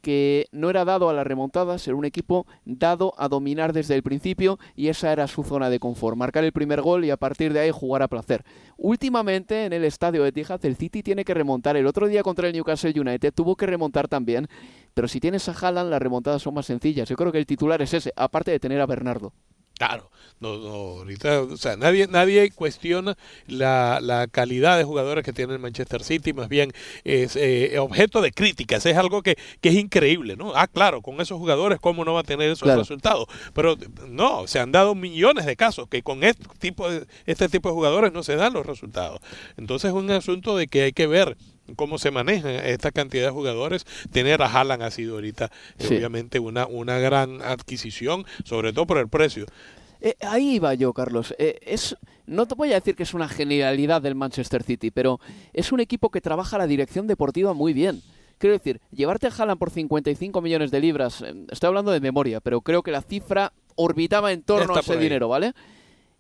que 0.08 0.48
no 0.54 0.70
era 0.70 0.86
dado 0.86 1.10
a 1.10 1.14
las 1.14 1.28
remontadas, 1.28 1.86
era 1.86 1.98
un 1.98 2.06
equipo 2.06 2.48
dado 2.64 3.14
a 3.18 3.28
dominar 3.28 3.74
desde 3.74 3.94
el 3.94 4.04
principio 4.04 4.58
y 4.74 4.88
esa 4.88 5.12
era 5.12 5.28
su 5.28 5.44
zona 5.44 5.70
de 5.70 5.82
confort, 5.82 6.16
marcar 6.16 6.46
el 6.46 6.54
primer 6.54 6.82
gol 6.82 7.04
y 7.04 7.10
a 7.10 7.18
partir 7.18 7.52
de 7.52 7.60
ahí 7.60 7.72
jugar 7.72 8.04
a 8.04 8.08
placer. 8.08 8.46
Últimamente 8.78 9.66
en 9.66 9.74
el 9.74 9.84
estadio 9.84 10.24
de 10.24 10.30
Etihad 10.30 10.66
el 10.66 10.78
City 10.78 11.04
tiene 11.04 11.26
que 11.26 11.34
remontar, 11.34 11.76
el 11.76 11.86
otro 11.86 12.08
día 12.08 12.24
contra 12.24 12.48
el 12.48 12.54
Newcastle 12.54 12.98
United 12.98 13.34
tuvo 13.34 13.58
que 13.58 13.66
remontar 13.66 14.08
también, 14.08 14.48
pero 14.94 15.10
si 15.10 15.20
tienes 15.20 15.50
a 15.50 15.52
Haaland 15.52 15.90
las 15.90 16.02
remontadas 16.02 16.42
son 16.42 16.54
más 16.54 16.68
sencillas. 16.68 17.10
Yo 17.10 17.18
creo 17.18 17.34
que 17.34 17.40
el 17.40 17.46
titular 17.46 17.82
es 17.82 17.94
ese, 17.94 18.14
aparte 18.16 18.52
de 18.52 18.62
tener 18.62 18.80
a 18.80 18.86
Bernardo. 18.86 19.34
Claro, 19.78 20.10
no, 20.40 20.58
no, 20.58 20.70
ahorita, 20.70 21.42
o 21.42 21.58
sea, 21.58 21.78
nadie, 21.78 22.08
nadie 22.08 22.52
cuestiona 22.52 23.16
la, 23.48 24.00
la 24.02 24.28
calidad 24.28 24.78
de 24.78 24.84
jugadores 24.84 25.24
que 25.24 25.34
tiene 25.34 25.54
el 25.54 25.60
Manchester 25.60 26.04
City, 26.04 26.34
más 26.34 26.48
bien 26.48 26.72
es 27.04 27.36
eh, 27.36 27.78
objeto 27.80 28.22
de 28.22 28.32
críticas, 28.32 28.86
es 28.86 28.98
algo 28.98 29.22
que, 29.22 29.38
que, 29.62 29.70
es 29.70 29.76
increíble, 29.76 30.36
¿no? 30.36 30.54
Ah, 30.56 30.68
claro, 30.68 31.02
con 31.02 31.22
esos 31.22 31.38
jugadores, 31.38 31.80
¿cómo 31.80 32.06
no 32.06 32.14
va 32.14 32.22
a 32.22 32.24
tener 32.24 32.50
esos 32.50 32.64
claro. 32.64 32.82
resultados? 32.82 33.28
Pero 33.54 33.76
no, 34.08 34.48
se 34.48 34.60
han 34.60 34.72
dado 34.72 34.96
millones 34.96 35.46
de 35.46 35.56
casos 35.56 35.88
que 35.90 36.02
con 36.02 36.24
este 36.24 36.46
tipo, 36.60 36.90
de, 36.90 37.06
este 37.26 37.50
tipo 37.50 37.70
de 37.70 37.76
jugadores 37.76 38.14
no 38.14 38.24
se 38.24 38.36
dan 38.36 38.54
los 38.54 38.66
resultados. 38.66 39.20
Entonces 39.58 39.90
es 39.90 39.96
un 39.96 40.10
asunto 40.12 40.58
de 40.58 40.68
que 40.68 40.84
hay 40.84 40.92
que 40.92 41.08
ver 41.08 41.38
cómo 41.76 41.98
se 41.98 42.12
maneja 42.12 42.50
esta 42.66 42.92
cantidad 42.92 43.26
de 43.26 43.32
jugadores. 43.32 43.86
Tener 44.12 44.42
a 44.42 44.48
Haaland 44.48 44.84
ha 44.84 44.92
sido 44.92 45.16
ahorita 45.16 45.52
sí. 45.78 45.96
obviamente 45.96 46.40
una, 46.40 46.66
una 46.68 47.00
gran 47.00 47.42
adquisición, 47.42 48.26
sobre 48.44 48.74
todo 48.74 48.88
por 48.88 48.98
el 48.98 49.08
precio. 49.08 49.46
Eh, 50.02 50.16
ahí 50.22 50.56
iba 50.56 50.74
yo, 50.74 50.94
Carlos. 50.94 51.34
Eh, 51.40 51.60
es, 51.62 51.96
no 52.26 52.46
te 52.46 52.56
voy 52.56 52.72
a 52.72 52.76
decir 52.76 52.96
que 52.96 53.04
es 53.04 53.14
una 53.14 53.28
genialidad 53.28 54.02
del 54.02 54.16
Manchester 54.16 54.64
City, 54.64 54.92
pero 54.92 55.20
es 55.54 55.72
un 55.72 55.80
equipo 55.80 56.10
que 56.10 56.22
trabaja 56.22 56.58
la 56.58 56.68
dirección 56.68 57.08
deportiva 57.08 57.54
muy 57.54 57.74
bien. 57.74 58.02
Quiero 58.38 58.54
decir, 58.54 58.82
llevarte 58.92 59.28
a 59.28 59.32
Haaland 59.36 59.58
por 59.58 59.72
55 59.72 60.42
millones 60.42 60.70
de 60.70 60.80
libras, 60.80 61.22
eh, 61.22 61.34
estoy 61.50 61.68
hablando 61.68 61.92
de 61.92 62.00
memoria, 62.00 62.40
pero 62.40 62.62
creo 62.62 62.84
que 62.84 62.92
la 62.92 63.02
cifra 63.02 63.54
orbitaba 63.76 64.32
en 64.32 64.44
torno 64.44 64.76
a 64.76 64.80
ese 64.80 64.98
dinero, 64.98 65.28
¿vale? 65.28 65.54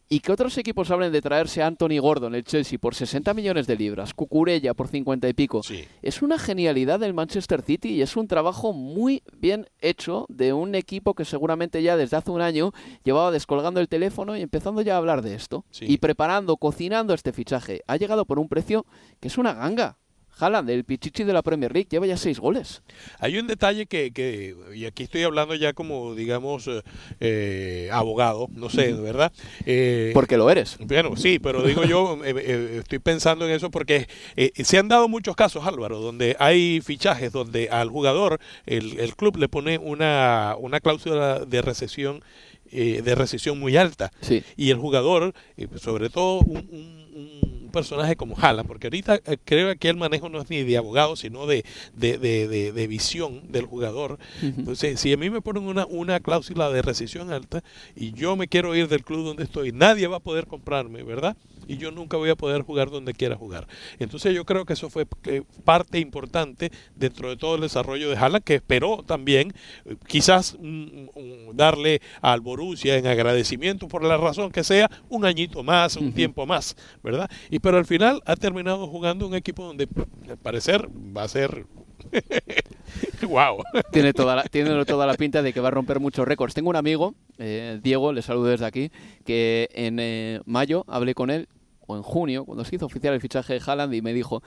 Y 0.09 0.21
que 0.21 0.31
otros 0.31 0.57
equipos 0.57 0.89
hablen 0.89 1.11
de 1.11 1.21
traerse 1.21 1.61
a 1.61 1.67
Anthony 1.67 1.99
Gordon, 1.99 2.33
el 2.33 2.45
Chelsea, 2.45 2.79
por 2.79 2.95
60 2.95 3.33
millones 3.33 3.67
de 3.67 3.75
libras, 3.75 4.13
Cucurella 4.13 4.73
por 4.73 4.87
50 4.87 5.27
y 5.27 5.33
pico. 5.33 5.63
Sí. 5.63 5.83
Es 6.01 6.21
una 6.21 6.39
genialidad 6.39 6.99
del 6.99 7.13
Manchester 7.13 7.61
City 7.61 7.89
y 7.89 8.01
es 8.01 8.15
un 8.15 8.27
trabajo 8.27 8.71
muy 8.71 9.21
bien 9.33 9.67
hecho 9.81 10.25
de 10.29 10.53
un 10.53 10.75
equipo 10.75 11.13
que 11.13 11.25
seguramente 11.25 11.83
ya 11.83 11.97
desde 11.97 12.15
hace 12.15 12.31
un 12.31 12.41
año 12.41 12.71
llevaba 13.03 13.31
descolgando 13.31 13.81
el 13.81 13.89
teléfono 13.89 14.37
y 14.37 14.41
empezando 14.41 14.81
ya 14.81 14.95
a 14.95 14.97
hablar 14.97 15.21
de 15.21 15.35
esto. 15.35 15.65
Sí. 15.71 15.85
Y 15.89 15.97
preparando, 15.97 16.55
cocinando 16.55 17.13
este 17.13 17.33
fichaje. 17.33 17.81
Ha 17.87 17.97
llegado 17.97 18.25
por 18.25 18.39
un 18.39 18.47
precio 18.47 18.85
que 19.19 19.27
es 19.27 19.37
una 19.37 19.53
ganga. 19.53 19.97
Haaland, 20.39 20.69
el 20.69 20.83
pichichi 20.83 21.23
de 21.23 21.33
la 21.33 21.41
Premier 21.41 21.71
League, 21.73 21.87
lleva 21.89 22.05
ya 22.05 22.17
seis 22.17 22.39
goles. 22.39 22.81
Hay 23.19 23.37
un 23.37 23.47
detalle 23.47 23.85
que, 23.85 24.11
que 24.11 24.55
y 24.75 24.85
aquí 24.85 25.03
estoy 25.03 25.23
hablando 25.23 25.55
ya 25.55 25.73
como, 25.73 26.15
digamos, 26.15 26.67
eh, 26.67 26.81
eh, 27.19 27.89
abogado, 27.91 28.47
no 28.51 28.69
sé, 28.69 28.93
¿verdad? 28.93 29.31
Eh, 29.65 30.11
porque 30.13 30.37
lo 30.37 30.49
eres. 30.49 30.77
Bueno, 30.79 31.15
sí, 31.15 31.39
pero 31.39 31.63
digo 31.63 31.83
yo, 31.83 32.19
eh, 32.25 32.77
estoy 32.79 32.99
pensando 32.99 33.45
en 33.47 33.51
eso 33.51 33.71
porque 33.71 34.07
eh, 34.35 34.51
se 34.63 34.77
han 34.77 34.87
dado 34.87 35.07
muchos 35.07 35.35
casos, 35.35 35.65
Álvaro, 35.65 35.99
donde 35.99 36.35
hay 36.39 36.81
fichajes 36.81 37.31
donde 37.31 37.69
al 37.69 37.89
jugador 37.89 38.39
el, 38.65 38.99
el 38.99 39.15
club 39.15 39.37
le 39.37 39.49
pone 39.49 39.77
una, 39.77 40.55
una 40.59 40.79
cláusula 40.79 41.45
de 41.45 41.61
recesión 41.61 42.23
eh, 42.71 43.01
de 43.01 43.15
recesión 43.15 43.59
muy 43.59 43.77
alta. 43.77 44.11
Sí. 44.19 44.43
Y 44.57 44.71
el 44.71 44.77
jugador, 44.77 45.33
eh, 45.55 45.67
sobre 45.77 46.09
todo 46.09 46.39
un, 46.39 46.57
un, 46.69 47.41
un, 47.41 47.56
personaje 47.79 48.15
como 48.15 48.35
Haaland, 48.41 48.67
porque 48.67 48.87
ahorita 48.87 49.13
eh, 49.15 49.37
creo 49.45 49.75
que 49.77 49.89
el 49.89 49.97
manejo 49.97 50.27
no 50.29 50.41
es 50.41 50.49
ni 50.49 50.63
de 50.63 50.77
abogado, 50.77 51.15
sino 51.15 51.45
de, 51.45 51.63
de, 51.95 52.17
de, 52.17 52.47
de, 52.47 52.71
de 52.71 52.87
visión 52.87 53.31
del 53.51 53.65
jugador. 53.65 54.11
Uh 54.13 54.45
-huh. 54.45 54.59
Entonces, 54.59 54.99
si 54.99 55.13
a 55.13 55.17
mí 55.17 55.29
me 55.29 55.41
ponen 55.41 55.63
una, 55.63 55.85
una 55.85 56.19
cláusula 56.19 56.69
de 56.69 56.81
recesión 56.81 57.31
alta 57.31 57.63
y 57.95 58.13
yo 58.13 58.35
me 58.35 58.47
quiero 58.47 58.75
ir 58.75 58.87
del 58.87 59.03
club 59.03 59.23
donde 59.25 59.43
estoy, 59.43 59.71
nadie 59.71 60.07
va 60.07 60.17
a 60.17 60.27
poder 60.29 60.45
comprarme, 60.47 61.03
¿verdad? 61.03 61.35
Y 61.67 61.77
yo 61.77 61.91
nunca 61.91 62.17
voy 62.17 62.29
a 62.29 62.35
poder 62.35 62.61
jugar 62.61 62.89
donde 62.89 63.13
quiera 63.13 63.35
jugar. 63.35 63.67
Entonces 63.99 64.33
yo 64.33 64.45
creo 64.45 64.65
que 64.65 64.73
eso 64.73 64.89
fue 64.89 65.05
eh, 65.25 65.43
parte 65.63 65.99
importante 65.99 66.71
dentro 66.95 67.29
de 67.29 67.37
todo 67.37 67.55
el 67.55 67.61
desarrollo 67.61 68.09
de 68.09 68.17
Haaland, 68.17 68.43
que 68.43 68.55
esperó 68.55 69.03
también 69.05 69.53
eh, 69.85 69.95
quizás 70.07 70.55
um, 70.55 71.09
um, 71.15 71.55
darle 71.55 72.01
al 72.21 72.41
Borussia 72.41 72.97
en 72.97 73.07
agradecimiento 73.07 73.87
por 73.87 74.03
la 74.03 74.17
razón 74.17 74.51
que 74.51 74.63
sea 74.63 74.89
un 75.09 75.25
añito 75.25 75.63
más, 75.63 75.95
un 75.97 76.07
uh 76.07 76.09
-huh. 76.09 76.13
tiempo 76.13 76.45
más, 76.45 76.75
¿verdad? 77.03 77.29
Y 77.49 77.59
pero 77.59 77.77
al 77.77 77.85
final 77.85 78.21
ha 78.25 78.35
terminado 78.35 78.87
jugando 78.87 79.27
un 79.27 79.35
equipo 79.35 79.63
donde 79.63 79.87
al 80.29 80.37
parecer 80.37 80.87
va 81.15 81.23
a 81.23 81.27
ser 81.27 81.65
wow. 83.27 83.63
Tiene 83.91 84.13
toda, 84.13 84.35
la, 84.35 84.43
tiene 84.43 84.85
toda 84.85 85.05
la 85.05 85.15
pinta 85.15 85.41
de 85.41 85.53
que 85.53 85.59
va 85.59 85.69
a 85.69 85.71
romper 85.71 85.99
muchos 85.99 86.27
récords. 86.27 86.53
Tengo 86.53 86.69
un 86.69 86.75
amigo, 86.75 87.15
eh, 87.37 87.79
Diego, 87.81 88.13
le 88.13 88.21
saludo 88.21 88.45
desde 88.45 88.65
aquí, 88.65 88.91
que 89.25 89.69
en 89.73 89.99
eh, 89.99 90.41
mayo 90.45 90.85
hablé 90.87 91.13
con 91.13 91.29
él, 91.29 91.47
o 91.87 91.97
en 91.97 92.03
junio, 92.03 92.45
cuando 92.45 92.63
se 92.63 92.75
hizo 92.75 92.85
oficial 92.85 93.13
el 93.13 93.21
fichaje 93.21 93.53
de 93.53 93.61
Haaland, 93.65 93.93
y 93.93 94.01
me 94.01 94.13
dijo, 94.13 94.43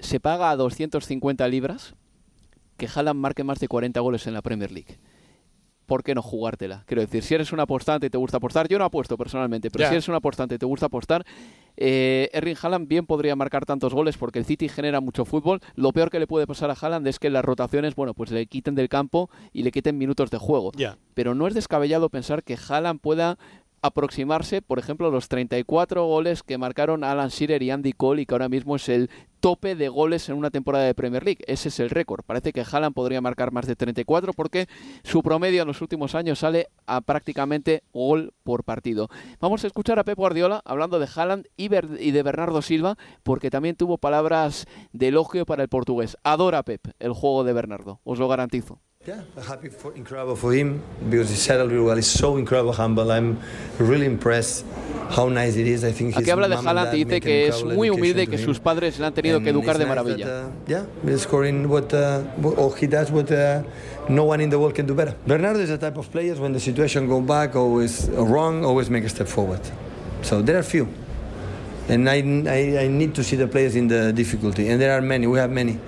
se 0.00 0.18
paga 0.18 0.50
a 0.50 0.56
250 0.56 1.46
libras 1.48 1.94
que 2.76 2.88
Haaland 2.92 3.20
marque 3.20 3.44
más 3.44 3.60
de 3.60 3.68
40 3.68 4.00
goles 4.00 4.26
en 4.26 4.34
la 4.34 4.42
Premier 4.42 4.72
League. 4.72 4.98
¿por 5.92 6.02
qué 6.02 6.14
no 6.14 6.22
jugártela? 6.22 6.84
Quiero 6.86 7.02
decir, 7.02 7.22
si 7.22 7.34
eres 7.34 7.52
un 7.52 7.60
apostante 7.60 8.06
y 8.06 8.10
te 8.10 8.16
gusta 8.16 8.38
apostar, 8.38 8.66
yo 8.66 8.78
no 8.78 8.84
apuesto 8.86 9.18
personalmente, 9.18 9.70
pero 9.70 9.82
yeah. 9.82 9.88
si 9.90 9.94
eres 9.96 10.08
un 10.08 10.14
apostante 10.14 10.54
y 10.54 10.58
te 10.58 10.64
gusta 10.64 10.86
apostar, 10.86 11.22
eh, 11.76 12.30
Erling 12.32 12.56
Haaland 12.62 12.88
bien 12.88 13.04
podría 13.04 13.36
marcar 13.36 13.66
tantos 13.66 13.92
goles 13.92 14.16
porque 14.16 14.38
el 14.38 14.46
City 14.46 14.70
genera 14.70 15.02
mucho 15.02 15.26
fútbol. 15.26 15.60
Lo 15.74 15.92
peor 15.92 16.08
que 16.08 16.18
le 16.18 16.26
puede 16.26 16.46
pasar 16.46 16.70
a 16.70 16.76
Haaland 16.80 17.06
es 17.06 17.18
que 17.18 17.28
las 17.28 17.44
rotaciones, 17.44 17.94
bueno, 17.94 18.14
pues 18.14 18.30
le 18.30 18.46
quiten 18.46 18.74
del 18.74 18.88
campo 18.88 19.28
y 19.52 19.64
le 19.64 19.70
quiten 19.70 19.98
minutos 19.98 20.30
de 20.30 20.38
juego. 20.38 20.72
Yeah. 20.72 20.96
Pero 21.12 21.34
no 21.34 21.46
es 21.46 21.52
descabellado 21.52 22.08
pensar 22.08 22.42
que 22.42 22.56
Haaland 22.56 22.98
pueda 23.00 23.36
aproximarse, 23.82 24.62
por 24.62 24.78
ejemplo, 24.78 25.10
los 25.10 25.28
34 25.28 26.06
goles 26.06 26.42
que 26.42 26.56
marcaron 26.56 27.04
Alan 27.04 27.28
Shearer 27.28 27.62
y 27.62 27.70
Andy 27.70 27.92
Cole 27.92 28.22
y 28.22 28.26
que 28.26 28.34
ahora 28.34 28.48
mismo 28.48 28.76
es 28.76 28.88
el 28.88 29.10
tope 29.40 29.74
de 29.74 29.88
goles 29.88 30.28
en 30.28 30.36
una 30.36 30.50
temporada 30.50 30.84
de 30.84 30.94
Premier 30.94 31.24
League. 31.24 31.44
Ese 31.48 31.68
es 31.68 31.80
el 31.80 31.90
récord. 31.90 32.24
Parece 32.24 32.52
que 32.52 32.62
Haaland 32.62 32.94
podría 32.94 33.20
marcar 33.20 33.50
más 33.52 33.66
de 33.66 33.74
34 33.74 34.32
porque 34.32 34.68
su 35.02 35.20
promedio 35.22 35.62
en 35.62 35.68
los 35.68 35.82
últimos 35.82 36.14
años 36.14 36.38
sale 36.38 36.68
a 36.86 37.00
prácticamente 37.00 37.82
gol 37.92 38.32
por 38.44 38.62
partido. 38.62 39.08
Vamos 39.40 39.64
a 39.64 39.66
escuchar 39.66 39.98
a 39.98 40.04
Pep 40.04 40.16
Guardiola 40.16 40.62
hablando 40.64 41.00
de 41.00 41.08
Haaland 41.12 41.48
y 41.56 41.68
de 41.68 42.22
Bernardo 42.22 42.62
Silva 42.62 42.96
porque 43.24 43.50
también 43.50 43.74
tuvo 43.74 43.98
palabras 43.98 44.66
de 44.92 45.08
elogio 45.08 45.44
para 45.44 45.64
el 45.64 45.68
portugués. 45.68 46.16
Adora 46.22 46.62
Pep 46.62 46.86
el 47.00 47.12
juego 47.12 47.42
de 47.42 47.52
Bernardo, 47.52 48.00
os 48.04 48.20
lo 48.20 48.28
garantizo. 48.28 48.80
Yeah, 49.04 49.22
happy 49.48 49.68
for 49.68 49.92
incredible 49.96 50.36
for 50.36 50.54
him 50.54 50.80
because 51.10 51.28
he 51.28 51.34
settled 51.34 51.72
really 51.72 51.84
well. 51.84 51.96
He's 51.96 52.06
so 52.06 52.36
incredible 52.36 52.72
humble. 52.72 53.10
I'm 53.10 53.36
really 53.76 54.06
impressed 54.06 54.64
how 55.10 55.28
nice 55.28 55.56
it 55.56 55.66
is. 55.66 55.82
I 55.82 55.90
think 55.90 56.14
Aquí 56.14 56.30
habla 56.30 56.46
de 56.46 56.54
Haaland 56.54 56.94
y 56.94 57.02
dice 57.02 57.20
que 57.20 57.48
es 57.48 57.64
muy 57.64 57.90
humilde 57.90 58.28
que 58.28 58.38
sus 58.38 58.60
padres 58.60 59.00
le 59.00 59.06
han 59.06 59.12
tenido 59.12 59.42
que 59.42 59.50
educar 59.50 59.76
de 59.76 59.86
maravilla. 59.86 60.26
That, 60.26 60.44
uh, 60.44 60.50
yeah, 60.68 60.84
he's 61.04 61.22
scoring 61.22 61.68
what, 61.68 61.92
uh, 61.92 62.20
what 62.36 62.78
he 62.78 62.86
does 62.86 63.10
what 63.10 63.28
uh, 63.32 63.64
no 64.08 64.22
one 64.22 64.40
in 64.40 64.50
the 64.50 64.56
world 64.56 64.76
can 64.76 64.86
do 64.86 64.94
better. 64.94 65.16
Bernardo 65.26 65.58
is 65.58 65.70
the 65.70 65.78
type 65.78 65.96
of 65.96 66.08
player 66.08 66.36
when 66.36 66.52
the 66.52 66.60
situation 66.60 67.08
go 67.08 67.20
back 67.20 67.56
always 67.56 68.08
wrong, 68.10 68.64
always 68.64 68.88
make 68.88 69.02
a 69.02 69.08
step 69.08 69.26
forward. 69.26 69.62
So 70.22 70.42
there 70.42 70.56
are 70.56 70.62
few. 70.62 70.86
And 71.88 72.08
I, 72.08 72.22
I, 72.46 72.84
I 72.84 72.86
need 72.86 73.16
to 73.16 73.24
see 73.24 73.34
the 73.34 73.48
players 73.48 73.74
in 73.74 73.88
the 73.88 74.12
difficulty. 74.12 74.68
And 74.68 74.80
there 74.80 74.96
are 74.96 75.02
many, 75.02 75.26
we 75.26 75.38
have 75.38 75.50
many. 75.50 75.80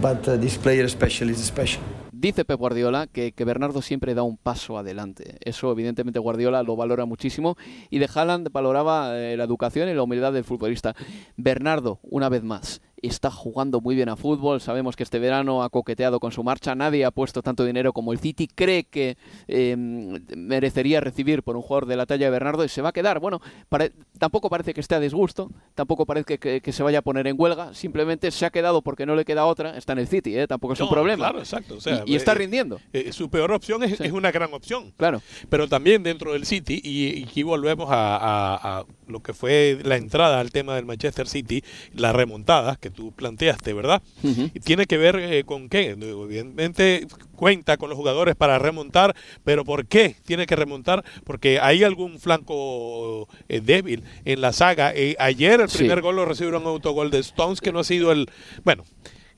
But 0.00 0.26
uh, 0.26 0.36
this 0.36 0.56
player 0.56 0.82
especially 0.82 1.34
is 1.34 1.44
special. 1.44 1.84
Dice 2.20 2.44
Pep 2.44 2.58
Guardiola 2.58 3.06
que, 3.06 3.30
que, 3.30 3.44
Bernardo 3.44 3.80
siempre 3.80 4.12
da 4.12 4.24
un 4.24 4.38
paso 4.38 4.76
adelante. 4.76 5.36
Eso 5.40 5.70
evidentemente 5.70 6.18
Guardiola 6.18 6.64
lo 6.64 6.74
valora 6.74 7.04
muchísimo 7.04 7.56
y 7.90 8.00
de 8.00 8.10
Haaland 8.12 8.50
valoraba 8.50 9.16
eh, 9.16 9.36
la 9.36 9.44
educación 9.44 9.88
y 9.88 9.94
la 9.94 10.02
humildad 10.02 10.32
del 10.32 10.42
futbolista. 10.42 10.96
Bernardo, 11.36 12.00
una 12.02 12.28
vez 12.28 12.42
más, 12.42 12.80
está 13.02 13.30
jugando 13.30 13.80
muy 13.80 13.94
bien 13.94 14.08
a 14.08 14.16
fútbol. 14.16 14.60
Sabemos 14.60 14.96
que 14.96 15.02
este 15.02 15.18
verano 15.18 15.62
ha 15.62 15.70
coqueteado 15.70 16.20
con 16.20 16.32
su 16.32 16.42
marcha. 16.42 16.74
Nadie 16.74 17.04
ha 17.04 17.10
puesto 17.10 17.42
tanto 17.42 17.64
dinero 17.64 17.92
como 17.92 18.12
el 18.12 18.18
City. 18.18 18.48
Cree 18.48 18.84
que 18.84 19.16
eh, 19.46 19.76
merecería 19.76 21.00
recibir 21.00 21.42
por 21.42 21.56
un 21.56 21.62
jugador 21.62 21.86
de 21.86 21.96
la 21.96 22.06
talla 22.06 22.26
de 22.26 22.30
Bernardo 22.30 22.64
y 22.64 22.68
se 22.68 22.82
va 22.82 22.90
a 22.90 22.92
quedar. 22.92 23.20
Bueno, 23.20 23.40
pare 23.68 23.92
tampoco 24.18 24.50
parece 24.50 24.74
que 24.74 24.80
esté 24.80 24.94
a 24.94 25.00
disgusto. 25.00 25.50
Tampoco 25.74 26.06
parece 26.06 26.24
que, 26.24 26.38
que, 26.38 26.60
que, 26.60 26.72
se 26.72 26.82
vaya 26.82 26.98
a 26.98 27.02
poner 27.02 27.26
en 27.26 27.36
huelga. 27.38 27.74
Simplemente 27.74 28.30
se 28.30 28.46
ha 28.46 28.50
quedado 28.50 28.82
porque 28.82 29.06
no 29.06 29.14
le 29.14 29.24
queda 29.24 29.46
otra. 29.46 29.76
Está 29.76 29.92
en 29.92 30.00
el 30.00 30.08
City, 30.08 30.36
¿eh? 30.36 30.46
tampoco 30.46 30.72
es 30.74 30.80
no, 30.80 30.86
un 30.86 30.92
problema. 30.92 31.24
Claro, 31.24 31.38
exacto. 31.38 31.76
O 31.76 31.80
sea, 31.80 32.02
y, 32.06 32.12
y, 32.12 32.16
está 32.16 32.34
rindiendo. 32.34 32.80
Eh, 32.92 33.12
su 33.12 33.30
peor 33.30 33.52
opción 33.52 33.82
es, 33.82 33.96
sí. 33.96 34.04
es, 34.04 34.12
una 34.12 34.30
gran 34.32 34.52
opción. 34.52 34.92
Claro. 34.96 35.22
Pero 35.48 35.68
también 35.68 36.02
dentro 36.02 36.32
del 36.32 36.44
City, 36.44 36.80
y, 36.82 37.18
y 37.18 37.24
aquí 37.24 37.42
volvemos 37.42 37.90
a, 37.90 38.16
a, 38.16 38.78
a, 38.80 38.84
lo 39.06 39.20
que 39.20 39.32
fue 39.32 39.78
la 39.84 39.96
entrada 39.96 40.40
al 40.40 40.50
tema 40.50 40.74
del 40.74 40.84
Manchester 40.84 41.28
City, 41.28 41.62
la 41.94 42.12
remontada, 42.12 42.76
que 42.76 42.87
que 42.88 42.94
tú 42.94 43.12
planteaste, 43.12 43.72
¿verdad? 43.72 44.02
Y 44.22 44.60
tiene 44.60 44.86
que 44.86 44.96
ver 44.96 45.16
eh, 45.16 45.44
con 45.44 45.68
qué. 45.68 45.90
Evidentemente 45.90 47.06
cuenta 47.36 47.76
con 47.76 47.88
los 47.88 47.96
jugadores 47.96 48.34
para 48.34 48.58
remontar, 48.58 49.14
pero 49.44 49.64
¿por 49.64 49.86
qué 49.86 50.16
tiene 50.24 50.46
que 50.46 50.56
remontar? 50.56 51.04
Porque 51.24 51.60
hay 51.60 51.84
algún 51.84 52.18
flanco 52.18 53.28
eh, 53.48 53.60
débil 53.60 54.02
en 54.24 54.40
la 54.40 54.52
saga. 54.52 54.92
Eh, 54.94 55.16
ayer 55.18 55.60
el 55.60 55.68
primer 55.68 56.00
gol 56.00 56.16
lo 56.16 56.24
recibió 56.24 56.58
un 56.58 56.66
autogol 56.66 57.10
de 57.10 57.18
Stones, 57.18 57.60
que 57.60 57.72
no 57.72 57.80
ha 57.80 57.84
sido 57.84 58.10
el... 58.10 58.28
Bueno, 58.64 58.84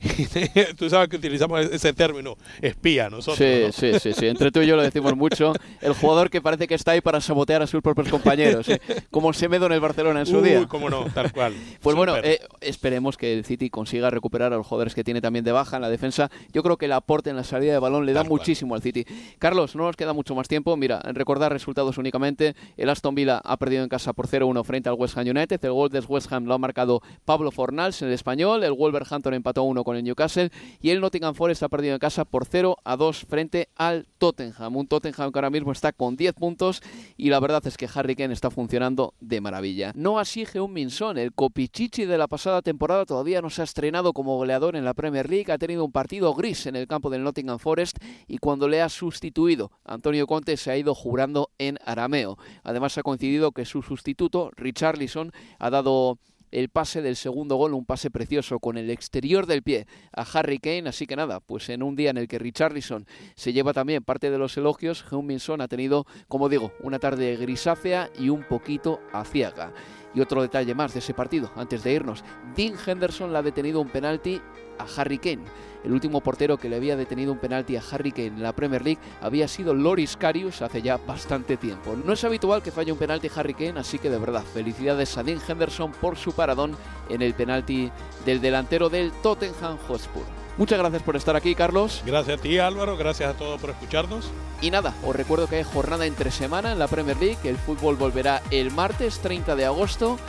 tú 0.77 0.89
sabes 0.89 1.09
que 1.09 1.17
utilizamos 1.17 1.61
ese 1.61 1.93
término, 1.93 2.35
espía, 2.61 3.09
nosotros. 3.09 3.37
Sí, 3.37 3.91
sí, 3.93 3.99
sí, 3.99 4.13
sí, 4.13 4.27
entre 4.27 4.51
tú 4.51 4.61
y 4.61 4.67
yo 4.67 4.75
lo 4.75 4.81
decimos 4.83 5.15
mucho. 5.15 5.53
El 5.81 5.93
jugador 5.93 6.29
que 6.29 6.41
parece 6.41 6.67
que 6.67 6.75
está 6.75 6.91
ahí 6.91 7.01
para 7.01 7.21
sabotear 7.21 7.61
a 7.61 7.67
sus 7.67 7.81
propios 7.81 8.07
compañeros, 8.09 8.67
¿eh? 8.69 8.81
como 9.11 9.31
Semedo 9.33 9.65
en 9.67 9.73
el 9.73 9.79
Barcelona 9.79 10.21
en 10.21 10.25
su 10.25 10.37
Uy, 10.39 10.49
día. 10.49 10.67
cómo 10.67 10.89
no, 10.89 11.05
tal 11.13 11.31
cual. 11.31 11.53
Pues 11.81 11.95
bueno, 11.95 12.15
Súper. 12.15 12.31
eh, 12.31 12.39
esperemos 12.61 13.17
que 13.17 13.33
el 13.33 13.45
City 13.45 13.69
consiga 13.69 14.09
recuperar 14.09 14.53
a 14.53 14.57
los 14.57 14.65
jugadores 14.67 14.93
que 14.95 15.03
tiene 15.03 15.21
también 15.21 15.43
de 15.45 15.51
baja 15.51 15.75
en 15.77 15.81
la 15.81 15.89
defensa. 15.89 16.29
Yo 16.53 16.63
creo 16.63 16.77
que 16.77 16.85
el 16.85 16.91
aporte 16.93 17.29
en 17.29 17.35
la 17.35 17.43
salida 17.43 17.73
de 17.73 17.79
balón 17.79 18.05
le 18.05 18.13
da 18.13 18.21
Tal 18.21 18.29
cual. 18.29 18.39
muchísimo 18.39 18.75
al 18.75 18.81
City. 18.81 19.05
Carlos, 19.39 19.75
no 19.75 19.83
nos 19.85 19.95
queda 19.95 20.13
mucho 20.13 20.35
más 20.35 20.47
tiempo. 20.47 20.75
Mira, 20.77 20.99
recordar 21.13 21.51
resultados 21.51 21.97
únicamente. 21.97 22.55
El 22.77 22.89
Aston 22.89 23.15
Villa 23.15 23.41
ha 23.43 23.57
perdido 23.57 23.83
en 23.83 23.89
casa 23.89 24.13
por 24.13 24.27
0-1 24.27 24.63
frente 24.63 24.89
al 24.89 24.95
West 24.95 25.17
Ham 25.17 25.27
United. 25.27 25.63
El 25.63 25.71
gol 25.71 25.89
del 25.89 26.05
West 26.07 26.31
Ham 26.31 26.45
lo 26.45 26.53
ha 26.53 26.57
marcado 26.57 27.01
Pablo 27.25 27.51
Fornals 27.51 28.01
en 28.01 28.09
el 28.09 28.13
español. 28.13 28.63
El 28.63 28.73
Wolverhampton 28.73 29.33
empató 29.33 29.63
1 29.63 29.83
con 29.83 29.90
el 29.95 30.03
Newcastle. 30.03 30.51
Y 30.81 30.89
el 30.89 31.01
Nottingham 31.01 31.35
Forest 31.35 31.63
ha 31.63 31.69
perdido 31.69 31.93
en 31.93 31.99
casa 31.99 32.25
por 32.25 32.45
0-2 32.45 33.25
frente 33.25 33.69
al 33.75 34.07
Tottenham. 34.17 34.75
Un 34.75 34.87
Tottenham 34.87 35.31
que 35.31 35.39
ahora 35.39 35.49
mismo 35.49 35.71
está 35.71 35.91
con 35.91 36.15
10 36.15 36.33
puntos. 36.33 36.81
Y 37.17 37.29
la 37.29 37.39
verdad 37.39 37.65
es 37.65 37.77
que 37.77 37.89
Harry 37.93 38.15
Kane 38.15 38.33
está 38.33 38.49
funcionando 38.49 39.13
de 39.19 39.41
maravilla. 39.41 39.91
No 39.95 40.19
así 40.19 40.45
Heung 40.51 40.71
Min 40.71 40.89
Son, 40.89 41.17
el 41.17 41.33
copichichi 41.33 42.05
de 42.05 42.17
la 42.17 42.27
pasada 42.27 42.61
temporada, 42.61 43.05
todavía 43.05 43.41
no 43.41 43.49
se 43.49 43.61
ha 43.61 43.65
estrenado 43.65 44.13
como 44.13 44.37
goleador 44.37 44.75
en 44.75 44.85
la 44.85 44.93
Premier 44.93 45.29
League. 45.29 45.51
Ha 45.51 45.57
tenido 45.57 45.85
un 45.85 45.91
partido 45.91 46.33
gris 46.33 46.65
en 46.65 46.75
el 46.75 46.87
campo 46.87 47.09
del 47.09 47.23
Nottingham 47.23 47.59
Forest 47.59 47.97
y 48.27 48.37
cuando 48.37 48.67
le 48.67 48.81
ha 48.81 48.89
sustituido 48.89 49.71
Antonio 49.83 50.27
Conte 50.27 50.57
se 50.57 50.71
ha 50.71 50.77
ido 50.77 50.95
jurando 50.95 51.49
en 51.57 51.77
arameo. 51.85 52.37
Además 52.63 52.97
ha 52.97 53.03
coincidido 53.03 53.51
que 53.51 53.65
su 53.65 53.81
sustituto, 53.81 54.51
Richarlison, 54.55 55.31
ha 55.59 55.69
dado 55.69 56.19
el 56.51 56.69
pase 56.69 57.01
del 57.01 57.15
segundo 57.15 57.55
gol, 57.55 57.73
un 57.73 57.85
pase 57.85 58.11
precioso 58.11 58.59
con 58.59 58.77
el 58.77 58.89
exterior 58.89 59.45
del 59.45 59.63
pie 59.63 59.87
a 60.13 60.21
Harry 60.21 60.59
Kane, 60.59 60.89
así 60.89 61.07
que 61.07 61.15
nada, 61.15 61.39
pues 61.39 61.69
en 61.69 61.83
un 61.83 61.95
día 61.95 62.11
en 62.11 62.17
el 62.17 62.27
que 62.27 62.39
Richarlison 62.39 63.07
se 63.35 63.53
lleva 63.53 63.73
también 63.73 64.03
parte 64.03 64.29
de 64.29 64.37
los 64.37 64.57
elogios, 64.57 65.05
Heung-min 65.09 65.39
ha 65.61 65.67
tenido, 65.67 66.05
como 66.27 66.49
digo, 66.49 66.73
una 66.81 66.99
tarde 66.99 67.35
grisácea 67.37 68.09
y 68.19 68.29
un 68.29 68.43
poquito 68.43 68.99
aciaga. 69.13 69.73
Y 70.13 70.19
otro 70.19 70.41
detalle 70.41 70.75
más 70.75 70.93
de 70.93 70.99
ese 70.99 71.13
partido, 71.13 71.51
antes 71.55 71.83
de 71.83 71.93
irnos, 71.93 72.23
Dean 72.55 72.75
Henderson 72.85 73.31
le 73.31 73.37
ha 73.37 73.41
detenido 73.41 73.79
un 73.79 73.89
penalti 73.89 74.41
a 74.77 74.85
Harry 74.97 75.17
Kane. 75.17 75.45
El 75.83 75.93
último 75.93 76.21
portero 76.21 76.57
que 76.57 76.69
le 76.69 76.75
había 76.75 76.95
detenido 76.95 77.31
un 77.31 77.39
penalti 77.39 77.75
a 77.75 77.83
Harry 77.91 78.11
Kane 78.11 78.27
en 78.27 78.43
la 78.43 78.53
Premier 78.53 78.83
League 78.83 79.01
había 79.21 79.47
sido 79.47 79.73
Loris 79.73 80.17
Karius 80.17 80.61
hace 80.61 80.81
ya 80.81 80.97
bastante 80.97 81.57
tiempo. 81.57 81.95
No 81.95 82.13
es 82.13 82.23
habitual 82.23 82.61
que 82.61 82.71
falle 82.71 82.91
un 82.91 82.97
penalti 82.97 83.29
Harry 83.35 83.53
Kane, 83.53 83.79
así 83.79 83.97
que 83.99 84.09
de 84.09 84.19
verdad, 84.19 84.43
felicidades 84.43 85.17
a 85.17 85.23
Dean 85.23 85.41
Henderson 85.45 85.91
por 85.91 86.17
su 86.17 86.33
paradón 86.33 86.75
en 87.09 87.21
el 87.21 87.33
penalti 87.33 87.91
del 88.25 88.41
delantero 88.41 88.89
del 88.89 89.11
Tottenham 89.23 89.77
Hotspur. 89.87 90.23
Muchas 90.57 90.77
gracias 90.77 91.01
por 91.01 91.15
estar 91.15 91.35
aquí, 91.35 91.55
Carlos. 91.55 92.03
Gracias 92.05 92.37
a 92.37 92.41
ti, 92.41 92.59
Álvaro. 92.59 92.97
Gracias 92.97 93.33
a 93.33 93.37
todos 93.37 93.59
por 93.59 93.69
escucharnos. 93.69 94.29
Y 94.61 94.69
nada, 94.69 94.93
os 95.03 95.15
recuerdo 95.15 95.47
que 95.47 95.55
hay 95.55 95.63
jornada 95.63 96.05
entre 96.05 96.29
semana 96.29 96.71
en 96.71 96.79
la 96.79 96.87
Premier 96.87 97.17
League. 97.17 97.37
El 97.43 97.57
fútbol 97.57 97.95
volverá 97.95 98.41
el 98.51 98.69
martes 98.71 99.19
30 99.19 99.55
de 99.55 99.65
agosto. 99.65 100.19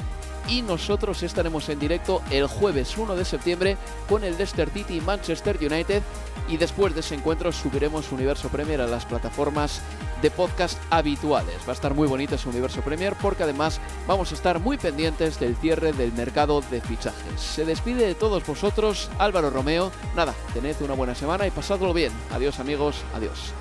Y 0.49 0.63
nosotros 0.63 1.23
estaremos 1.23 1.69
en 1.69 1.79
directo 1.79 2.23
el 2.31 2.47
jueves 2.47 2.97
1 2.97 3.15
de 3.15 3.25
septiembre 3.25 3.77
con 4.09 4.25
el 4.25 4.37
Leicester 4.37 4.69
City 4.71 4.97
y 4.97 5.01
Manchester 5.01 5.59
United. 5.61 6.03
Y 6.49 6.57
después 6.57 6.95
de 6.95 7.01
ese 7.01 7.15
encuentro 7.15 7.53
subiremos 7.53 8.11
Universo 8.13 8.49
Premier 8.49 8.81
a 8.81 8.87
las 8.87 9.05
plataformas 9.05 9.81
de 10.21 10.31
podcast 10.31 10.79
habituales. 10.91 11.57
Va 11.67 11.71
a 11.71 11.75
estar 11.75 11.95
muy 11.95 12.09
bonito 12.09 12.35
ese 12.35 12.49
Universo 12.49 12.81
Premier 12.81 13.15
porque 13.21 13.43
además 13.43 13.81
vamos 14.07 14.31
a 14.33 14.35
estar 14.35 14.61
muy 14.61 14.79
pendientes 14.79 15.39
del 15.39 15.57
cierre 15.57 15.93
del 15.93 16.13
mercado 16.13 16.63
de 16.71 16.81
fichajes. 16.81 17.41
Se 17.41 17.65
despide 17.65 18.07
de 18.07 18.15
todos 18.15 18.47
vosotros 18.47 19.11
Álvaro 19.19 19.51
Romeo. 19.51 19.91
Nada, 20.15 20.35
tened 20.55 20.77
una 20.81 20.95
buena 20.95 21.15
semana 21.15 21.47
y 21.47 21.51
pasadlo 21.51 21.93
bien. 21.93 22.13
Adiós 22.33 22.59
amigos, 22.61 23.03
adiós. 23.15 23.53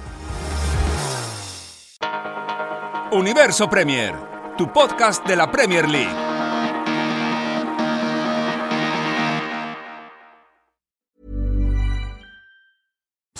Universo 3.11 3.69
Premier, 3.69 4.15
tu 4.57 4.71
podcast 4.71 5.25
de 5.27 5.35
la 5.35 5.51
Premier 5.51 5.89
League. 5.89 6.20